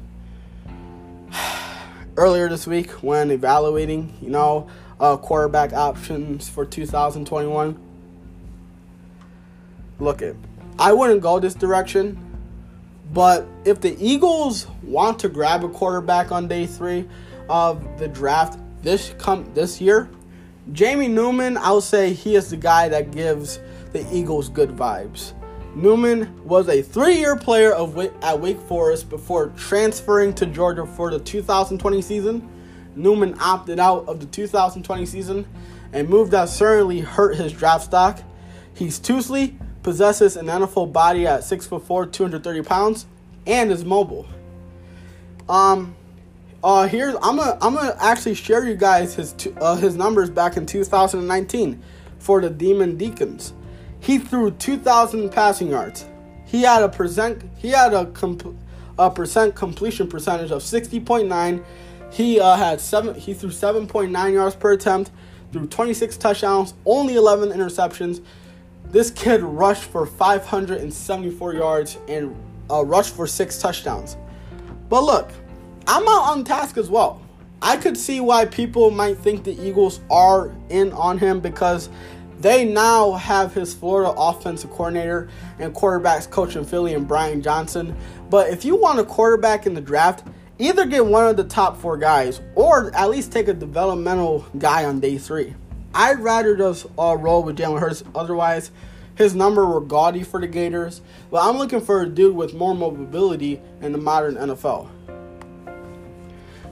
earlier 2.17 2.49
this 2.49 2.67
week 2.67 2.91
when 3.03 3.31
evaluating, 3.31 4.17
you 4.21 4.31
know, 4.31 4.69
uh, 5.01 5.17
quarterback 5.17 5.73
options 5.73 6.49
for 6.49 6.65
2021. 6.65 7.79
Look 9.99 10.23
it, 10.23 10.37
I 10.79 10.93
wouldn't 10.93 11.23
go 11.23 11.41
this 11.41 11.55
direction, 11.55 12.19
but 13.13 13.47
if 13.65 13.81
the 13.81 13.97
Eagles 13.99 14.67
want 14.83 15.19
to 15.21 15.29
grab 15.29 15.65
a 15.65 15.69
quarterback 15.69 16.33
on 16.33 16.49
day 16.49 16.67
three 16.67 17.09
of 17.49 17.99
the 17.99 18.09
draft 18.09 18.59
this 18.83 19.15
come 19.19 19.51
this 19.55 19.81
year, 19.81 20.11
Jamie 20.73 21.09
Newman, 21.09 21.57
I'll 21.59 21.81
say 21.81 22.13
he 22.13 22.35
is 22.35 22.51
the 22.51 22.57
guy 22.57 22.89
that 22.89 23.13
gives 23.13 23.61
the 23.93 24.07
Eagles 24.15 24.49
good 24.49 24.71
vibes. 24.71 25.33
Newman 25.77 26.43
was 26.45 26.69
a 26.69 26.83
three-year 26.83 27.37
player 27.37 27.73
of 27.73 27.99
at 28.23 28.41
Wake 28.41 28.59
Forest 28.61 29.09
before 29.11 29.49
transferring 29.57 30.35
to 30.35 30.47
Georgia 30.47 30.87
for 30.87 31.11
the 31.11 31.19
2020 31.19 32.03
season. 32.03 32.49
Newman 32.97 33.37
opted 33.41 33.79
out 33.79 34.09
of 34.09 34.21
the 34.21 34.27
2020 34.27 35.07
season, 35.07 35.47
and 35.93 36.09
move 36.09 36.31
that 36.31 36.49
certainly 36.49 37.01
hurt 37.01 37.37
his 37.37 37.53
draft 37.53 37.85
stock. 37.85 38.23
He's 38.75 38.99
Toosley, 38.99 39.57
possesses 39.83 40.37
an 40.37 40.47
NFL 40.47 40.93
body 40.93 41.27
at 41.27 41.41
6'4", 41.41 42.13
230 42.13 42.63
pounds, 42.63 43.07
and 43.47 43.71
is 43.71 43.85
mobile. 43.85 44.27
Um, 45.49 45.95
uh, 46.65 46.89
here's 46.89 47.15
I'm 47.23 47.37
gonna 47.37 47.57
I'm 47.61 47.75
gonna 47.75 47.97
actually 48.01 48.35
share 48.35 48.67
you 48.67 48.75
guys 48.75 49.15
his 49.15 49.35
uh, 49.61 49.77
his 49.77 49.95
numbers 49.95 50.31
back 50.31 50.57
in 50.57 50.67
2019 50.67 51.81
for 52.19 52.41
the 52.41 52.51
Demon 52.51 52.97
Deacons. 52.97 53.53
He 54.01 54.19
threw 54.19 54.51
2,000 54.51 55.31
passing 55.31 55.71
yards. 55.71 56.07
He 56.45 56.63
had 56.63 56.83
a 56.83 56.89
percent. 56.89 57.43
He 57.57 57.71
had 57.71 57.93
a, 57.95 58.07
comp, 58.07 58.57
a 58.99 59.11
percent 59.11 59.55
completion 59.55 60.09
percentage 60.09 60.51
of 60.51 60.63
60.9. 60.63 61.65
He 62.11 62.41
uh, 62.41 62.57
had 62.57 62.81
seven. 62.81 63.15
He 63.15 63.35
threw 63.35 63.51
7.9 63.51 64.33
yards 64.33 64.55
per 64.55 64.73
attempt. 64.73 65.11
Threw 65.53 65.67
26 65.67 66.17
touchdowns, 66.17 66.75
only 66.85 67.15
11 67.15 67.51
interceptions. 67.51 68.23
This 68.91 69.11
kid 69.11 69.43
rushed 69.43 69.85
for 69.85 70.07
574 70.07 71.55
yards 71.55 71.99
and 72.09 72.37
uh, 72.71 72.85
rushed 72.85 73.15
for 73.15 73.27
six 73.27 73.59
touchdowns. 73.59 74.17
But 74.89 75.03
look, 75.03 75.31
I'm 75.87 76.03
out 76.03 76.33
on 76.33 76.45
Trask 76.45 76.77
as 76.77 76.91
well. 76.91 77.23
I 77.63 77.77
could 77.77 77.97
see 77.97 78.21
why 78.21 78.45
people 78.45 78.91
might 78.91 79.19
think 79.19 79.45
the 79.45 79.59
Eagles 79.61 80.01
are 80.11 80.53
in 80.69 80.93
on 80.93 81.19
him 81.19 81.41
because 81.41 81.89
they 82.41 82.65
now 82.65 83.13
have 83.13 83.55
his 83.55 83.73
Florida 83.73 84.13
offensive 84.17 84.71
coordinator 84.71 85.29
and 85.59 85.75
quarterbacks 85.75 86.31
coach 86.31 86.55
in 86.55 86.65
Philly 86.65 86.95
and 86.95 87.09
Brian 87.09 87.41
Johnson. 87.41 87.97
But 88.29 88.51
if 88.51 88.65
you 88.65 88.77
want 88.77 88.99
a 89.01 89.05
quarterback 89.05 89.67
in 89.67 89.75
the 89.75 89.81
draft, 89.81 90.27
either 90.59 90.87
get 90.87 91.07
one 91.07 91.27
of 91.27 91.37
the 91.37 91.45
top 91.45 91.79
four 91.79 91.97
guys 91.97 92.41
or 92.55 92.95
at 92.95 93.11
least 93.11 93.33
take 93.33 93.49
a 93.49 93.55
developmental 93.55 94.47
guy 94.59 94.85
on 94.85 95.01
day 95.01 95.19
three. 95.19 95.55
I'd 95.95 96.21
rather 96.21 96.57
just 96.57 96.87
uh, 96.99 97.17
roll 97.19 97.43
with 97.43 97.57
Jalen 97.57 97.81
Hurts. 97.81 98.05
Otherwise, 98.15 98.71
his 99.15 99.35
number 99.35 99.67
were 99.67 99.81
gaudy 99.81 100.23
for 100.23 100.41
the 100.41 100.47
Gators. 100.47 101.01
But 101.31 101.49
I'm 101.49 101.57
looking 101.57 101.81
for 101.81 102.03
a 102.03 102.09
dude 102.09 102.37
with 102.37 102.55
more 102.55 102.75
mobility 102.75 103.61
in 103.81 103.93
the 103.93 103.99
modern 103.99 104.35
NFL. 104.35 104.91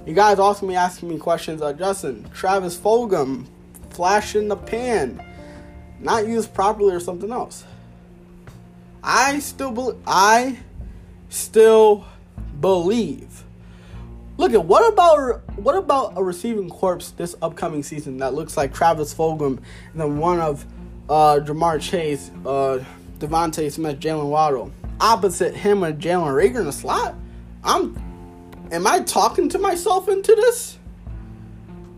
You 0.06 0.12
guys 0.12 0.38
also 0.38 0.66
be 0.66 0.74
asking 0.74 1.08
me 1.08 1.18
questions. 1.18 1.62
Uh, 1.62 1.72
Justin, 1.72 2.28
Travis 2.34 2.76
Fulgham, 2.76 3.46
flash 3.90 4.36
in 4.36 4.48
the 4.48 4.56
pan 4.56 5.22
not 6.04 6.26
used 6.26 6.52
properly 6.54 6.94
or 6.94 7.00
something 7.00 7.32
else. 7.32 7.64
I 9.02 9.38
still. 9.40 9.98
I 10.06 10.58
still 11.30 12.04
believe. 12.60 13.33
Look 14.36 14.52
at 14.52 14.64
what 14.64 14.92
about 14.92 15.42
what 15.58 15.76
about 15.76 16.14
a 16.16 16.22
receiving 16.22 16.68
corpse 16.68 17.12
this 17.12 17.36
upcoming 17.40 17.82
season 17.82 18.18
that 18.18 18.34
looks 18.34 18.56
like 18.56 18.74
Travis 18.74 19.14
Fulgham 19.14 19.58
and 19.92 20.00
then 20.00 20.18
one 20.18 20.40
of 20.40 20.66
uh, 21.08 21.38
Ja'Marr 21.40 21.80
Chase, 21.80 22.30
uh, 22.44 22.82
DeVonta 23.18 23.70
Smith, 23.70 24.00
Jaylen 24.00 24.28
Waddle. 24.28 24.72
Opposite 25.00 25.54
him 25.54 25.82
and 25.82 26.00
Jalen 26.00 26.32
Reagor 26.32 26.60
in 26.60 26.66
the 26.66 26.72
slot. 26.72 27.14
I'm. 27.62 27.96
Am 28.72 28.86
I 28.86 29.00
talking 29.00 29.48
to 29.50 29.58
myself 29.58 30.08
into 30.08 30.34
this? 30.34 30.78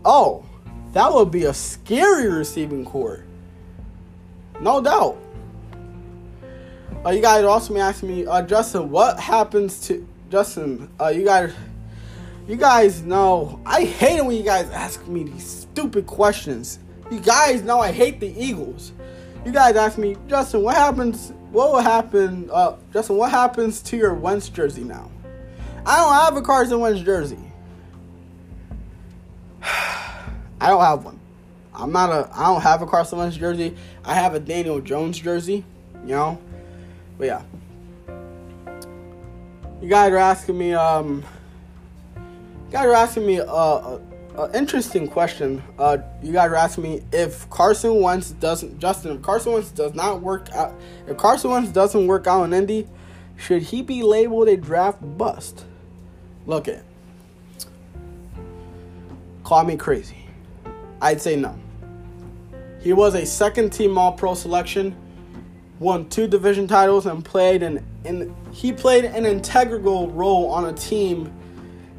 Oh, 0.05 0.45
that 0.93 1.11
would 1.11 1.31
be 1.31 1.45
a 1.45 1.53
scary 1.53 2.29
receiving 2.29 2.85
corps. 2.85 3.23
No 4.59 4.81
doubt. 4.81 5.17
Uh, 7.05 7.11
you 7.11 7.21
guys 7.21 7.43
also 7.45 7.73
may 7.73 7.79
ask 7.79 8.03
me, 8.03 8.25
uh, 8.25 8.41
Justin, 8.41 8.89
what 8.89 9.19
happens 9.19 9.79
to 9.87 10.07
Justin? 10.29 10.89
Uh, 10.99 11.07
you 11.07 11.23
guys, 11.23 11.53
you 12.47 12.55
guys 12.55 13.03
know 13.03 13.59
I 13.65 13.83
hate 13.83 14.17
it 14.17 14.25
when 14.25 14.37
you 14.37 14.43
guys 14.43 14.69
ask 14.69 15.05
me 15.07 15.23
these 15.23 15.45
stupid 15.45 16.07
questions. 16.07 16.79
You 17.11 17.19
guys 17.19 17.61
know 17.61 17.79
I 17.79 17.91
hate 17.91 18.19
the 18.19 18.33
Eagles. 18.41 18.93
You 19.45 19.51
guys 19.51 19.75
ask 19.75 19.97
me, 19.97 20.15
Justin, 20.27 20.61
what 20.61 20.75
happens? 20.75 21.31
What 21.51 21.71
will 21.71 21.81
happen? 21.81 22.49
Uh, 22.51 22.77
Justin, 22.91 23.17
what 23.17 23.31
happens 23.31 23.81
to 23.83 23.97
your 23.97 24.13
Wentz 24.13 24.49
jersey 24.49 24.83
now? 24.83 25.09
I 25.85 25.97
don't 25.97 26.13
have 26.13 26.35
a 26.35 26.41
Carson 26.41 26.79
Wentz 26.79 27.01
jersey. 27.01 27.39
I 29.61 30.69
don't 30.69 30.81
have 30.81 31.05
one. 31.05 31.19
I'm 31.73 31.91
not 31.91 32.09
a. 32.09 32.29
I 32.33 32.47
don't 32.47 32.61
have 32.61 32.81
a 32.81 32.87
Carson 32.87 33.19
Wentz 33.19 33.37
jersey. 33.37 33.75
I 34.03 34.13
have 34.15 34.33
a 34.33 34.39
Daniel 34.39 34.81
Jones 34.81 35.19
jersey. 35.19 35.63
You 36.03 36.15
know, 36.15 36.41
but 37.17 37.25
yeah. 37.27 37.41
You 39.81 39.89
guys 39.89 40.11
are 40.11 40.17
asking 40.17 40.57
me. 40.57 40.73
Um. 40.73 41.23
You 42.67 42.73
guys 42.73 42.85
are 42.85 42.93
asking 42.93 43.25
me 43.25 43.37
a, 43.37 43.45
a, 43.45 44.01
a 44.35 44.57
interesting 44.57 45.07
question. 45.07 45.63
Uh, 45.79 45.99
you 46.21 46.33
guys 46.33 46.51
are 46.51 46.55
asking 46.55 46.83
me 46.83 47.01
if 47.13 47.49
Carson 47.49 48.01
Wentz 48.01 48.31
doesn't. 48.31 48.77
Justin, 48.77 49.15
if 49.15 49.21
Carson 49.21 49.53
Wentz 49.53 49.71
does 49.71 49.93
not 49.93 50.21
work 50.21 50.49
out. 50.51 50.77
If 51.07 51.15
Carson 51.15 51.51
Wentz 51.51 51.71
doesn't 51.71 52.07
work 52.07 52.27
out 52.27 52.43
in 52.43 52.51
Indy, 52.51 52.85
should 53.37 53.61
he 53.61 53.81
be 53.81 54.03
labeled 54.03 54.49
a 54.49 54.57
draft 54.57 54.99
bust? 55.17 55.63
Look 56.45 56.67
at. 56.67 56.83
Call 59.45 59.63
me 59.63 59.77
crazy. 59.77 60.25
I'd 61.01 61.21
say 61.21 61.37
no. 61.37 61.57
He 62.81 62.91
was 62.91 63.15
a 63.15 63.25
second 63.25 63.71
team 63.71 63.97
All 63.97 64.11
Pro 64.11 64.33
selection, 64.33 64.93
won 65.79 66.09
two 66.09 66.27
division 66.27 66.67
titles, 66.67 67.05
and 67.05 67.23
played 67.23 67.63
an 67.63 67.85
in 68.03 68.35
he 68.51 68.73
played 68.73 69.05
an 69.05 69.25
integral 69.25 70.11
role 70.11 70.51
on 70.51 70.65
a 70.65 70.73
team 70.73 71.33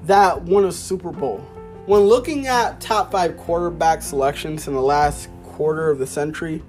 that 0.08 0.42
won 0.42 0.64
a 0.64 0.72
Super 0.72 1.12
Bowl. 1.12 1.38
When 1.86 2.00
looking 2.02 2.46
at 2.46 2.80
top 2.80 3.12
five 3.12 3.36
quarterback 3.36 4.02
selections 4.02 4.66
in 4.66 4.74
the 4.74 4.82
last 4.82 5.28
quarter 5.44 5.90
of 5.90 5.98
the 5.98 6.06
century, 6.06 6.62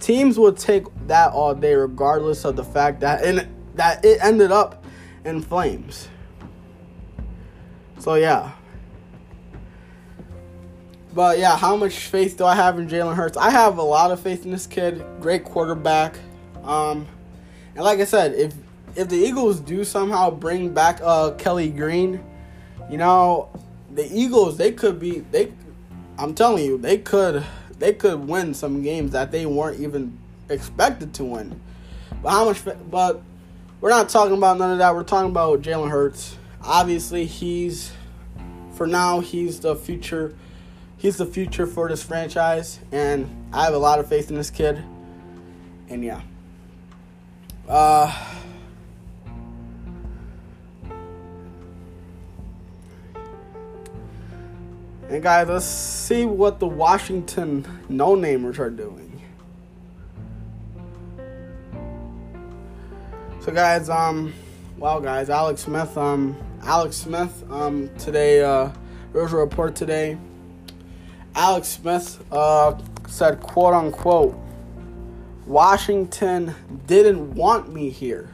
teams 0.00 0.38
would 0.38 0.56
take 0.56 0.84
that 1.06 1.32
all 1.32 1.54
day, 1.54 1.74
regardless 1.74 2.44
of 2.44 2.56
the 2.56 2.64
fact 2.64 3.00
that 3.00 3.24
and 3.24 3.48
that 3.74 4.04
it 4.04 4.18
ended 4.22 4.50
up 4.50 4.84
in 5.24 5.40
flames. 5.40 6.08
So 7.98 8.14
yeah, 8.14 8.52
but 11.14 11.38
yeah, 11.38 11.56
how 11.56 11.76
much 11.76 11.94
faith 11.94 12.36
do 12.36 12.44
I 12.44 12.54
have 12.54 12.78
in 12.78 12.88
Jalen 12.88 13.14
Hurts? 13.14 13.36
I 13.36 13.50
have 13.50 13.78
a 13.78 13.82
lot 13.82 14.10
of 14.10 14.20
faith 14.20 14.44
in 14.44 14.50
this 14.50 14.66
kid. 14.66 15.04
Great 15.20 15.44
quarterback. 15.44 16.16
Um, 16.62 17.06
and 17.74 17.84
like 17.84 18.00
I 18.00 18.04
said, 18.04 18.34
if 18.34 18.54
if 18.96 19.08
the 19.08 19.16
Eagles 19.16 19.60
do 19.60 19.84
somehow 19.84 20.30
bring 20.30 20.72
back 20.72 21.00
uh, 21.02 21.32
Kelly 21.32 21.70
Green, 21.70 22.24
you 22.90 22.96
know, 22.96 23.48
the 23.92 24.06
Eagles 24.12 24.56
they 24.56 24.72
could 24.72 24.98
be 24.98 25.20
they. 25.20 25.52
I'm 26.18 26.34
telling 26.34 26.64
you, 26.64 26.78
they 26.78 26.98
could 26.98 27.44
they 27.78 27.92
could 27.92 28.26
win 28.26 28.54
some 28.54 28.82
games 28.82 29.12
that 29.12 29.30
they 29.30 29.46
weren't 29.46 29.80
even 29.80 30.18
expected 30.48 31.14
to 31.14 31.24
win. 31.24 31.60
But 32.22 32.30
how 32.30 32.44
much? 32.44 32.62
But 32.90 33.22
we're 33.80 33.90
not 33.90 34.08
talking 34.08 34.36
about 34.36 34.58
none 34.58 34.72
of 34.72 34.78
that. 34.78 34.94
We're 34.94 35.04
talking 35.04 35.30
about 35.30 35.62
Jalen 35.62 35.90
Hurts. 35.90 36.36
Obviously, 36.62 37.26
he's 37.26 37.92
for 38.72 38.86
now 38.86 39.20
he's 39.20 39.60
the 39.60 39.74
future 39.74 40.34
he's 40.98 41.16
the 41.16 41.26
future 41.26 41.66
for 41.66 41.88
this 41.88 42.02
franchise, 42.02 42.80
and 42.92 43.28
I 43.52 43.64
have 43.64 43.74
a 43.74 43.78
lot 43.78 43.98
of 43.98 44.08
faith 44.08 44.30
in 44.30 44.36
this 44.36 44.50
kid. 44.50 44.82
And 45.88 46.04
yeah. 46.04 46.20
Uh, 47.66 48.27
and 55.08 55.22
guys, 55.22 55.48
let's 55.48 55.64
see 55.66 56.24
what 56.24 56.58
the 56.58 56.66
Washington 56.66 57.66
no 57.88 58.16
namers 58.16 58.58
are 58.58 58.70
doing. 58.70 59.22
So 63.40 63.52
guys, 63.52 63.88
um, 63.88 64.34
wow 64.76 65.00
guys, 65.00 65.30
Alex 65.30 65.62
Smith, 65.62 65.96
um, 65.96 66.36
Alex 66.62 66.96
Smith, 66.96 67.44
um, 67.50 67.90
today, 67.98 68.42
uh, 68.42 68.70
there 69.12 69.22
was 69.22 69.32
a 69.32 69.36
report 69.36 69.74
today 69.74 70.18
Alex 71.38 71.68
Smith 71.68 72.20
uh, 72.32 72.76
said, 73.06 73.40
quote 73.40 73.72
unquote, 73.72 74.36
Washington 75.46 76.52
didn't 76.88 77.34
want 77.34 77.72
me 77.72 77.90
here. 77.90 78.28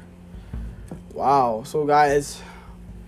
Wow. 1.12 1.64
So, 1.66 1.84
guys, 1.84 2.40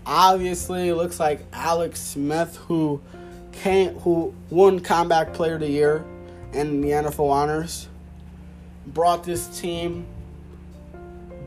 obviously, 0.05 0.89
it 0.89 0.95
looks 0.95 1.19
like 1.19 1.45
Alex 1.51 1.99
Smith, 1.99 2.57
who 2.67 3.01
came, 3.57 3.95
who 3.99 4.33
won 4.49 4.79
Comeback 4.79 5.33
Player 5.33 5.55
of 5.55 5.61
the 5.61 5.69
Year 5.69 6.05
and 6.53 6.83
the 6.83 6.89
NFL 6.89 7.29
honors, 7.29 7.87
brought 8.85 9.23
this 9.23 9.59
team 9.59 10.05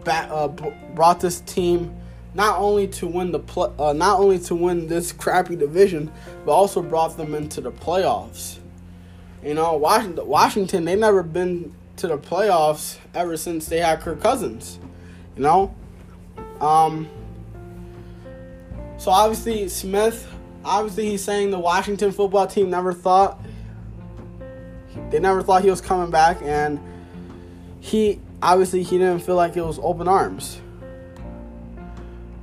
back. 0.04 0.28
Uh, 0.30 0.48
brought 0.94 1.20
this 1.20 1.40
team 1.40 1.94
not 2.34 2.58
only 2.58 2.86
to 2.86 3.06
win 3.06 3.32
the 3.32 3.40
uh, 3.78 3.92
not 3.92 4.20
only 4.20 4.38
to 4.38 4.54
win 4.54 4.86
this 4.86 5.12
crappy 5.24 5.56
division, 5.56 6.10
but 6.44 6.52
also 6.52 6.82
brought 6.82 7.16
them 7.16 7.34
into 7.34 7.60
the 7.60 7.72
playoffs. 7.72 8.58
You 9.42 9.54
know, 9.54 9.76
Washington, 9.76 10.26
Washington, 10.26 10.84
they 10.84 10.96
never 10.96 11.22
been 11.22 11.74
to 11.96 12.08
the 12.08 12.18
playoffs 12.18 12.98
ever 13.14 13.36
since 13.36 13.66
they 13.66 13.78
had 13.78 14.00
Kirk 14.00 14.20
Cousins. 14.20 14.78
You 15.36 15.42
know, 15.42 15.74
um. 16.60 17.08
So 18.98 19.10
obviously 19.10 19.66
Smith, 19.70 20.30
obviously 20.64 21.10
he's 21.10 21.22
saying 21.24 21.50
the 21.50 21.58
Washington 21.58 22.12
football 22.12 22.46
team 22.46 22.70
never 22.70 22.92
thought 22.92 23.40
they 25.10 25.18
never 25.18 25.42
thought 25.42 25.62
he 25.62 25.70
was 25.70 25.80
coming 25.80 26.10
back, 26.10 26.42
and 26.42 26.78
he 27.80 28.20
obviously 28.42 28.82
he 28.82 28.98
didn't 28.98 29.20
feel 29.20 29.36
like 29.36 29.56
it 29.56 29.62
was 29.62 29.78
open 29.82 30.08
arms. 30.08 30.60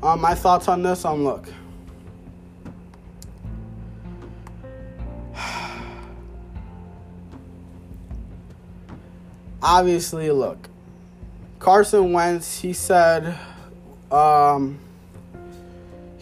Um, 0.03 0.21
my 0.21 0.35
thoughts 0.35 0.67
on 0.67 0.83
this, 0.83 1.05
um, 1.05 1.23
look. 1.23 1.47
Obviously, 9.61 10.29
look. 10.29 10.69
Carson 11.59 12.13
Wentz, 12.13 12.59
he 12.59 12.73
said, 12.73 13.35
um, 14.11 14.77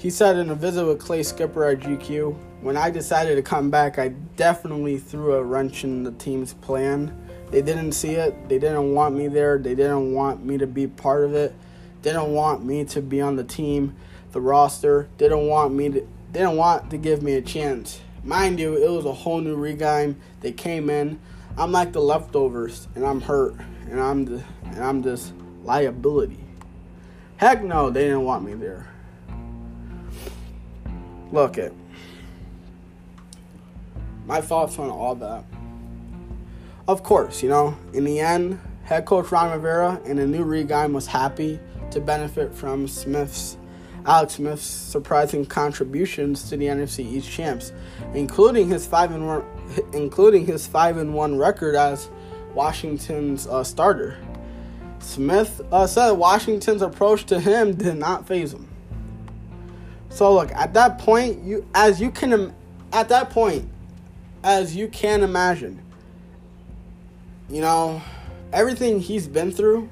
he 0.05 0.11
said 0.11 0.37
in 0.37 0.51
a 0.51 0.55
visit 0.55 0.85
with 0.85 0.99
Clay 0.99 1.23
Skipper 1.23 1.65
at 1.65 1.79
GQ, 1.79 2.37
when 2.61 2.77
I 2.77 2.91
decided 2.91 3.35
to 3.37 3.41
come 3.41 3.71
back, 3.71 3.97
I 3.97 4.09
definitely 4.37 4.99
threw 4.99 5.33
a 5.33 5.43
wrench 5.43 5.83
in 5.83 6.03
the 6.03 6.11
team's 6.11 6.53
plan. 6.53 7.11
They 7.49 7.63
didn't 7.63 7.93
see 7.93 8.11
it. 8.11 8.47
They 8.47 8.59
didn't 8.59 8.93
want 8.93 9.15
me 9.15 9.27
there. 9.27 9.57
They 9.57 9.73
didn't 9.73 10.13
want 10.13 10.45
me 10.45 10.59
to 10.59 10.67
be 10.67 10.85
part 10.85 11.23
of 11.23 11.33
it 11.33 11.55
didn't 12.05 12.33
want 12.33 12.63
me 12.63 12.85
to 12.85 13.01
be 13.01 13.19
on 13.19 13.35
the 13.35 13.43
team, 13.43 13.95
the 14.31 14.39
roster. 14.39 15.09
Didn't 15.17 15.47
want 15.47 15.73
me 15.73 15.89
to 15.89 16.07
didn't 16.31 16.55
want 16.55 16.91
to 16.91 16.97
give 16.97 17.23
me 17.23 17.33
a 17.33 17.41
chance. 17.41 17.99
Mind 18.23 18.59
you, 18.59 18.75
it 18.75 18.91
was 18.91 19.05
a 19.05 19.11
whole 19.11 19.41
new 19.41 19.55
regime. 19.55 20.21
They 20.41 20.51
came 20.51 20.91
in. 20.91 21.19
I'm 21.57 21.71
like 21.71 21.93
the 21.93 22.01
leftovers, 22.01 22.87
and 22.93 23.03
I'm 23.03 23.21
hurt, 23.21 23.55
and 23.89 23.99
I'm 23.99 24.25
the 24.25 24.43
and 24.65 24.83
I'm 24.83 25.01
this 25.01 25.33
liability. 25.63 26.37
Heck 27.37 27.63
no, 27.63 27.89
they 27.89 28.03
didn't 28.03 28.23
want 28.23 28.45
me 28.45 28.53
there. 28.53 28.85
Look 31.36 31.57
it. 31.57 31.73
My 34.25 34.39
thoughts 34.39 34.79
on 34.79 34.89
all 34.89 35.15
that. 35.15 35.43
Of 36.88 37.03
course, 37.03 37.43
you 37.43 37.49
know, 37.49 37.77
in 37.91 38.05
the 38.05 38.21
end, 38.21 38.57
head 38.86 39.03
coach 39.03 39.33
Ron 39.33 39.51
Rivera 39.51 39.99
and 40.05 40.17
the 40.17 40.25
new 40.25 40.45
regime 40.45 40.93
was 40.93 41.07
happy 41.07 41.59
to 41.91 41.99
benefit 41.99 42.55
from 42.55 42.88
Smith's 42.88 43.57
Alex 44.05 44.36
Smith's 44.36 44.63
surprising 44.63 45.45
contributions 45.45 46.47
to 46.47 46.55
the 46.55 46.67
NFC 46.67 46.99
East 46.99 47.29
champs, 47.29 47.73
including 48.13 48.69
his 48.69 48.88
five 48.88 49.11
and 49.11 49.27
one, 49.27 49.43
including 49.91 50.45
his 50.45 50.65
five 50.65 50.95
and 50.95 51.13
one 51.13 51.38
record 51.38 51.75
as 51.75 52.09
Washington's 52.53 53.45
uh, 53.45 53.61
starter. 53.61 54.15
Smith 54.99 55.59
uh, 55.73 55.86
said 55.86 56.11
Washington's 56.11 56.81
approach 56.81 57.25
to 57.25 57.41
him 57.41 57.75
did 57.75 57.97
not 57.97 58.25
faze 58.25 58.53
him. 58.53 58.69
So 60.16 60.34
look, 60.34 60.51
at 60.53 60.74
that 60.74 60.97
point, 60.97 61.43
you 61.43 61.68
as 61.76 61.99
you 61.99 62.09
can 62.09 62.53
at 62.93 63.09
that 63.09 63.30
point, 63.32 63.70
as 64.43 64.76
you 64.76 64.88
can 64.88 65.24
imagine, 65.24 65.82
you 67.49 67.61
know, 67.61 68.01
everything 68.53 68.99
he's 68.99 69.28
been 69.28 69.51
through 69.51 69.89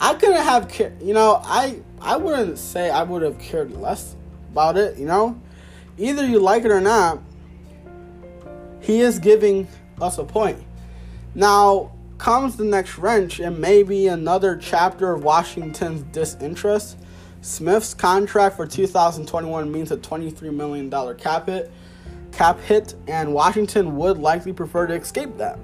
I 0.00 0.14
couldn't 0.14 0.42
have. 0.42 0.72
You 1.02 1.12
know, 1.12 1.40
I 1.44 1.80
I 2.00 2.16
wouldn't 2.16 2.58
say 2.58 2.90
I 2.90 3.02
would 3.02 3.22
have 3.22 3.38
cared 3.38 3.72
less 3.72 4.16
about 4.50 4.76
it. 4.78 4.98
You 4.98 5.04
know, 5.06 5.40
either 5.98 6.26
you 6.26 6.40
like 6.40 6.64
it 6.64 6.70
or 6.70 6.80
not, 6.80 7.22
he 8.80 9.00
is 9.00 9.18
giving 9.18 9.68
us 10.00 10.16
a 10.16 10.24
point. 10.24 10.62
Now 11.34 11.92
comes 12.16 12.56
the 12.56 12.64
next 12.64 12.98
wrench 12.98 13.40
and 13.40 13.58
maybe 13.58 14.06
another 14.06 14.56
chapter 14.56 15.12
of 15.12 15.22
Washington's 15.22 16.02
disinterest. 16.12 16.98
Smith's 17.42 17.94
contract 17.94 18.56
for 18.56 18.66
2021 18.66 19.72
means 19.72 19.90
a 19.90 19.96
$23 19.96 20.52
million 20.52 20.90
cap 21.16 21.46
hit, 21.46 21.70
cap 22.32 22.60
hit, 22.60 22.94
and 23.08 23.32
Washington 23.32 23.96
would 23.96 24.18
likely 24.18 24.52
prefer 24.52 24.86
to 24.86 24.94
escape 24.94 25.36
that. 25.38 25.58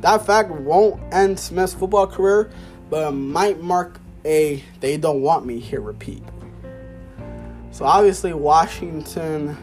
That 0.00 0.26
fact 0.26 0.50
won't 0.50 1.00
end 1.12 1.40
Smith's 1.40 1.72
football 1.72 2.06
career, 2.06 2.50
but 2.90 3.08
it 3.08 3.12
might 3.12 3.60
mark 3.60 3.98
a 4.26 4.62
they 4.80 4.96
don't 4.96 5.22
want 5.22 5.46
me 5.46 5.58
here 5.58 5.80
repeat. 5.80 6.22
So 7.70 7.84
obviously 7.84 8.32
Washington, 8.32 9.56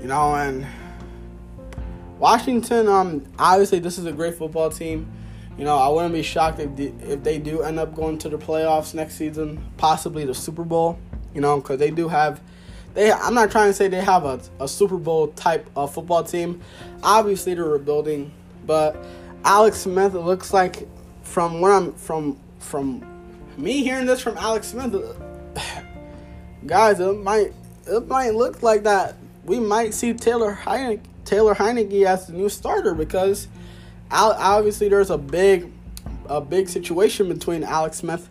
you 0.00 0.08
know, 0.08 0.34
and 0.34 0.66
Washington. 2.18 2.86
Um, 2.86 3.24
obviously 3.38 3.78
this 3.78 3.98
is 3.98 4.04
a 4.04 4.12
great 4.12 4.34
football 4.34 4.70
team. 4.70 5.10
You 5.56 5.64
know, 5.64 5.76
I 5.76 5.88
wouldn't 5.88 6.14
be 6.14 6.22
shocked 6.22 6.58
if 6.58 6.78
if 6.78 7.22
they 7.22 7.38
do 7.38 7.62
end 7.62 7.78
up 7.78 7.94
going 7.94 8.18
to 8.18 8.28
the 8.28 8.38
playoffs 8.38 8.94
next 8.94 9.14
season, 9.14 9.64
possibly 9.76 10.24
the 10.24 10.34
Super 10.34 10.64
Bowl. 10.64 10.98
You 11.34 11.40
know, 11.40 11.60
because 11.60 11.78
they 11.78 11.90
do 11.90 12.08
have 12.08 12.40
they 12.94 13.12
I'm 13.12 13.34
not 13.34 13.50
trying 13.50 13.70
to 13.70 13.74
say 13.74 13.88
they 13.88 14.00
have 14.00 14.24
a, 14.24 14.40
a 14.60 14.68
Super 14.68 14.96
Bowl 14.96 15.28
type 15.28 15.68
of 15.76 15.92
football 15.94 16.24
team. 16.24 16.60
Obviously 17.02 17.54
they're 17.54 17.64
rebuilding, 17.64 18.32
but 18.66 18.96
Alex 19.44 19.78
Smith 19.80 20.14
it 20.14 20.20
looks 20.20 20.52
like 20.52 20.88
from 21.22 21.60
what 21.60 21.70
I'm 21.70 21.92
from 21.94 22.38
from 22.58 23.04
me 23.56 23.82
hearing 23.82 24.06
this 24.06 24.20
from 24.20 24.36
Alex 24.38 24.68
Smith 24.68 24.94
guys 26.66 26.98
it 26.98 27.18
might 27.18 27.52
it 27.86 28.08
might 28.08 28.34
look 28.34 28.62
like 28.62 28.84
that 28.84 29.16
we 29.44 29.60
might 29.60 29.92
see 29.92 30.14
Taylor 30.14 30.54
Heinicke, 30.54 31.00
Taylor 31.24 31.54
Heinicke 31.54 32.06
as 32.06 32.26
the 32.26 32.32
new 32.32 32.48
starter 32.48 32.94
because 32.94 33.48
obviously 34.14 34.88
there's 34.88 35.10
a 35.10 35.18
big 35.18 35.72
a 36.26 36.40
big 36.40 36.68
situation 36.68 37.28
between 37.28 37.62
Alex 37.64 37.98
Smith 37.98 38.30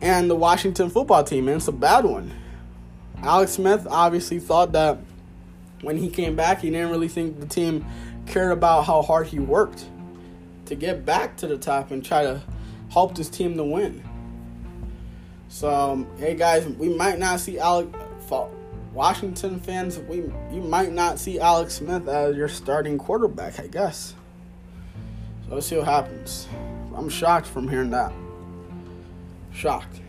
and 0.00 0.28
the 0.28 0.34
Washington 0.34 0.90
football 0.90 1.24
team 1.24 1.48
and 1.48 1.56
it's 1.56 1.68
a 1.68 1.72
bad 1.72 2.04
one. 2.04 2.32
Alex 3.22 3.52
Smith 3.52 3.86
obviously 3.90 4.38
thought 4.38 4.72
that 4.72 4.98
when 5.80 5.96
he 5.96 6.10
came 6.10 6.36
back, 6.36 6.60
he 6.60 6.70
didn't 6.70 6.90
really 6.90 7.08
think 7.08 7.40
the 7.40 7.46
team 7.46 7.84
cared 8.26 8.52
about 8.52 8.84
how 8.84 9.02
hard 9.02 9.26
he 9.26 9.38
worked 9.38 9.86
to 10.66 10.74
get 10.74 11.04
back 11.04 11.36
to 11.38 11.46
the 11.46 11.56
top 11.56 11.90
and 11.90 12.04
try 12.04 12.22
to 12.22 12.42
help 12.90 13.16
this 13.16 13.28
team 13.28 13.56
to 13.56 13.64
win. 13.64 14.02
So, 15.48 15.72
um, 15.72 16.06
hey 16.18 16.34
guys, 16.34 16.66
we 16.66 16.88
might 16.88 17.18
not 17.18 17.40
see 17.40 17.58
Alex. 17.58 17.88
Washington 18.92 19.60
fans, 19.60 19.98
we 20.00 20.16
you 20.52 20.60
might 20.60 20.92
not 20.92 21.18
see 21.18 21.38
Alex 21.38 21.74
Smith 21.74 22.08
as 22.08 22.36
your 22.36 22.48
starting 22.48 22.98
quarterback, 22.98 23.60
I 23.60 23.66
guess. 23.68 24.14
Let's 25.50 25.66
see 25.66 25.76
what 25.76 25.86
happens. 25.86 26.46
I'm 26.94 27.08
shocked 27.08 27.46
from 27.46 27.68
hearing 27.68 27.90
that. 27.90 28.12
Shocked. 29.52 30.00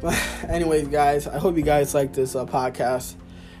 But 0.00 0.18
anyways, 0.48 0.88
guys, 0.88 1.26
I 1.26 1.38
hope 1.38 1.56
you 1.56 1.62
guys 1.62 1.94
like 1.94 2.12
this 2.12 2.34
uh, 2.34 2.46
podcast. 2.46 3.14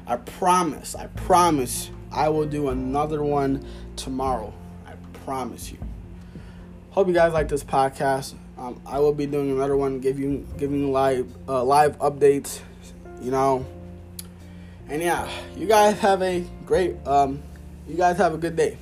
I 0.06 0.16
promise, 0.16 0.94
I 0.94 1.06
promise, 1.08 1.90
I 2.10 2.28
will 2.30 2.46
do 2.46 2.68
another 2.70 3.22
one 3.22 3.64
tomorrow. 3.96 4.52
I 4.86 4.94
promise 5.24 5.70
you. 5.70 5.78
Hope 6.90 7.06
you 7.06 7.14
guys 7.14 7.32
like 7.32 7.48
this 7.48 7.62
podcast. 7.62 8.34
Um, 8.58 8.80
I 8.84 8.98
will 8.98 9.14
be 9.14 9.26
doing 9.26 9.50
another 9.50 9.76
one, 9.76 10.02
you 10.02 10.46
giving 10.58 10.92
live 10.92 11.30
uh, 11.48 11.62
live 11.62 11.98
updates. 11.98 12.60
You 13.22 13.30
know, 13.30 13.66
and 14.88 15.02
yeah, 15.02 15.30
you 15.56 15.66
guys 15.66 15.98
have 16.00 16.22
a 16.22 16.44
great. 16.64 16.96
Um, 17.06 17.42
you 17.86 17.96
guys 17.96 18.16
have 18.16 18.34
a 18.34 18.38
good 18.38 18.56
day. 18.56 18.76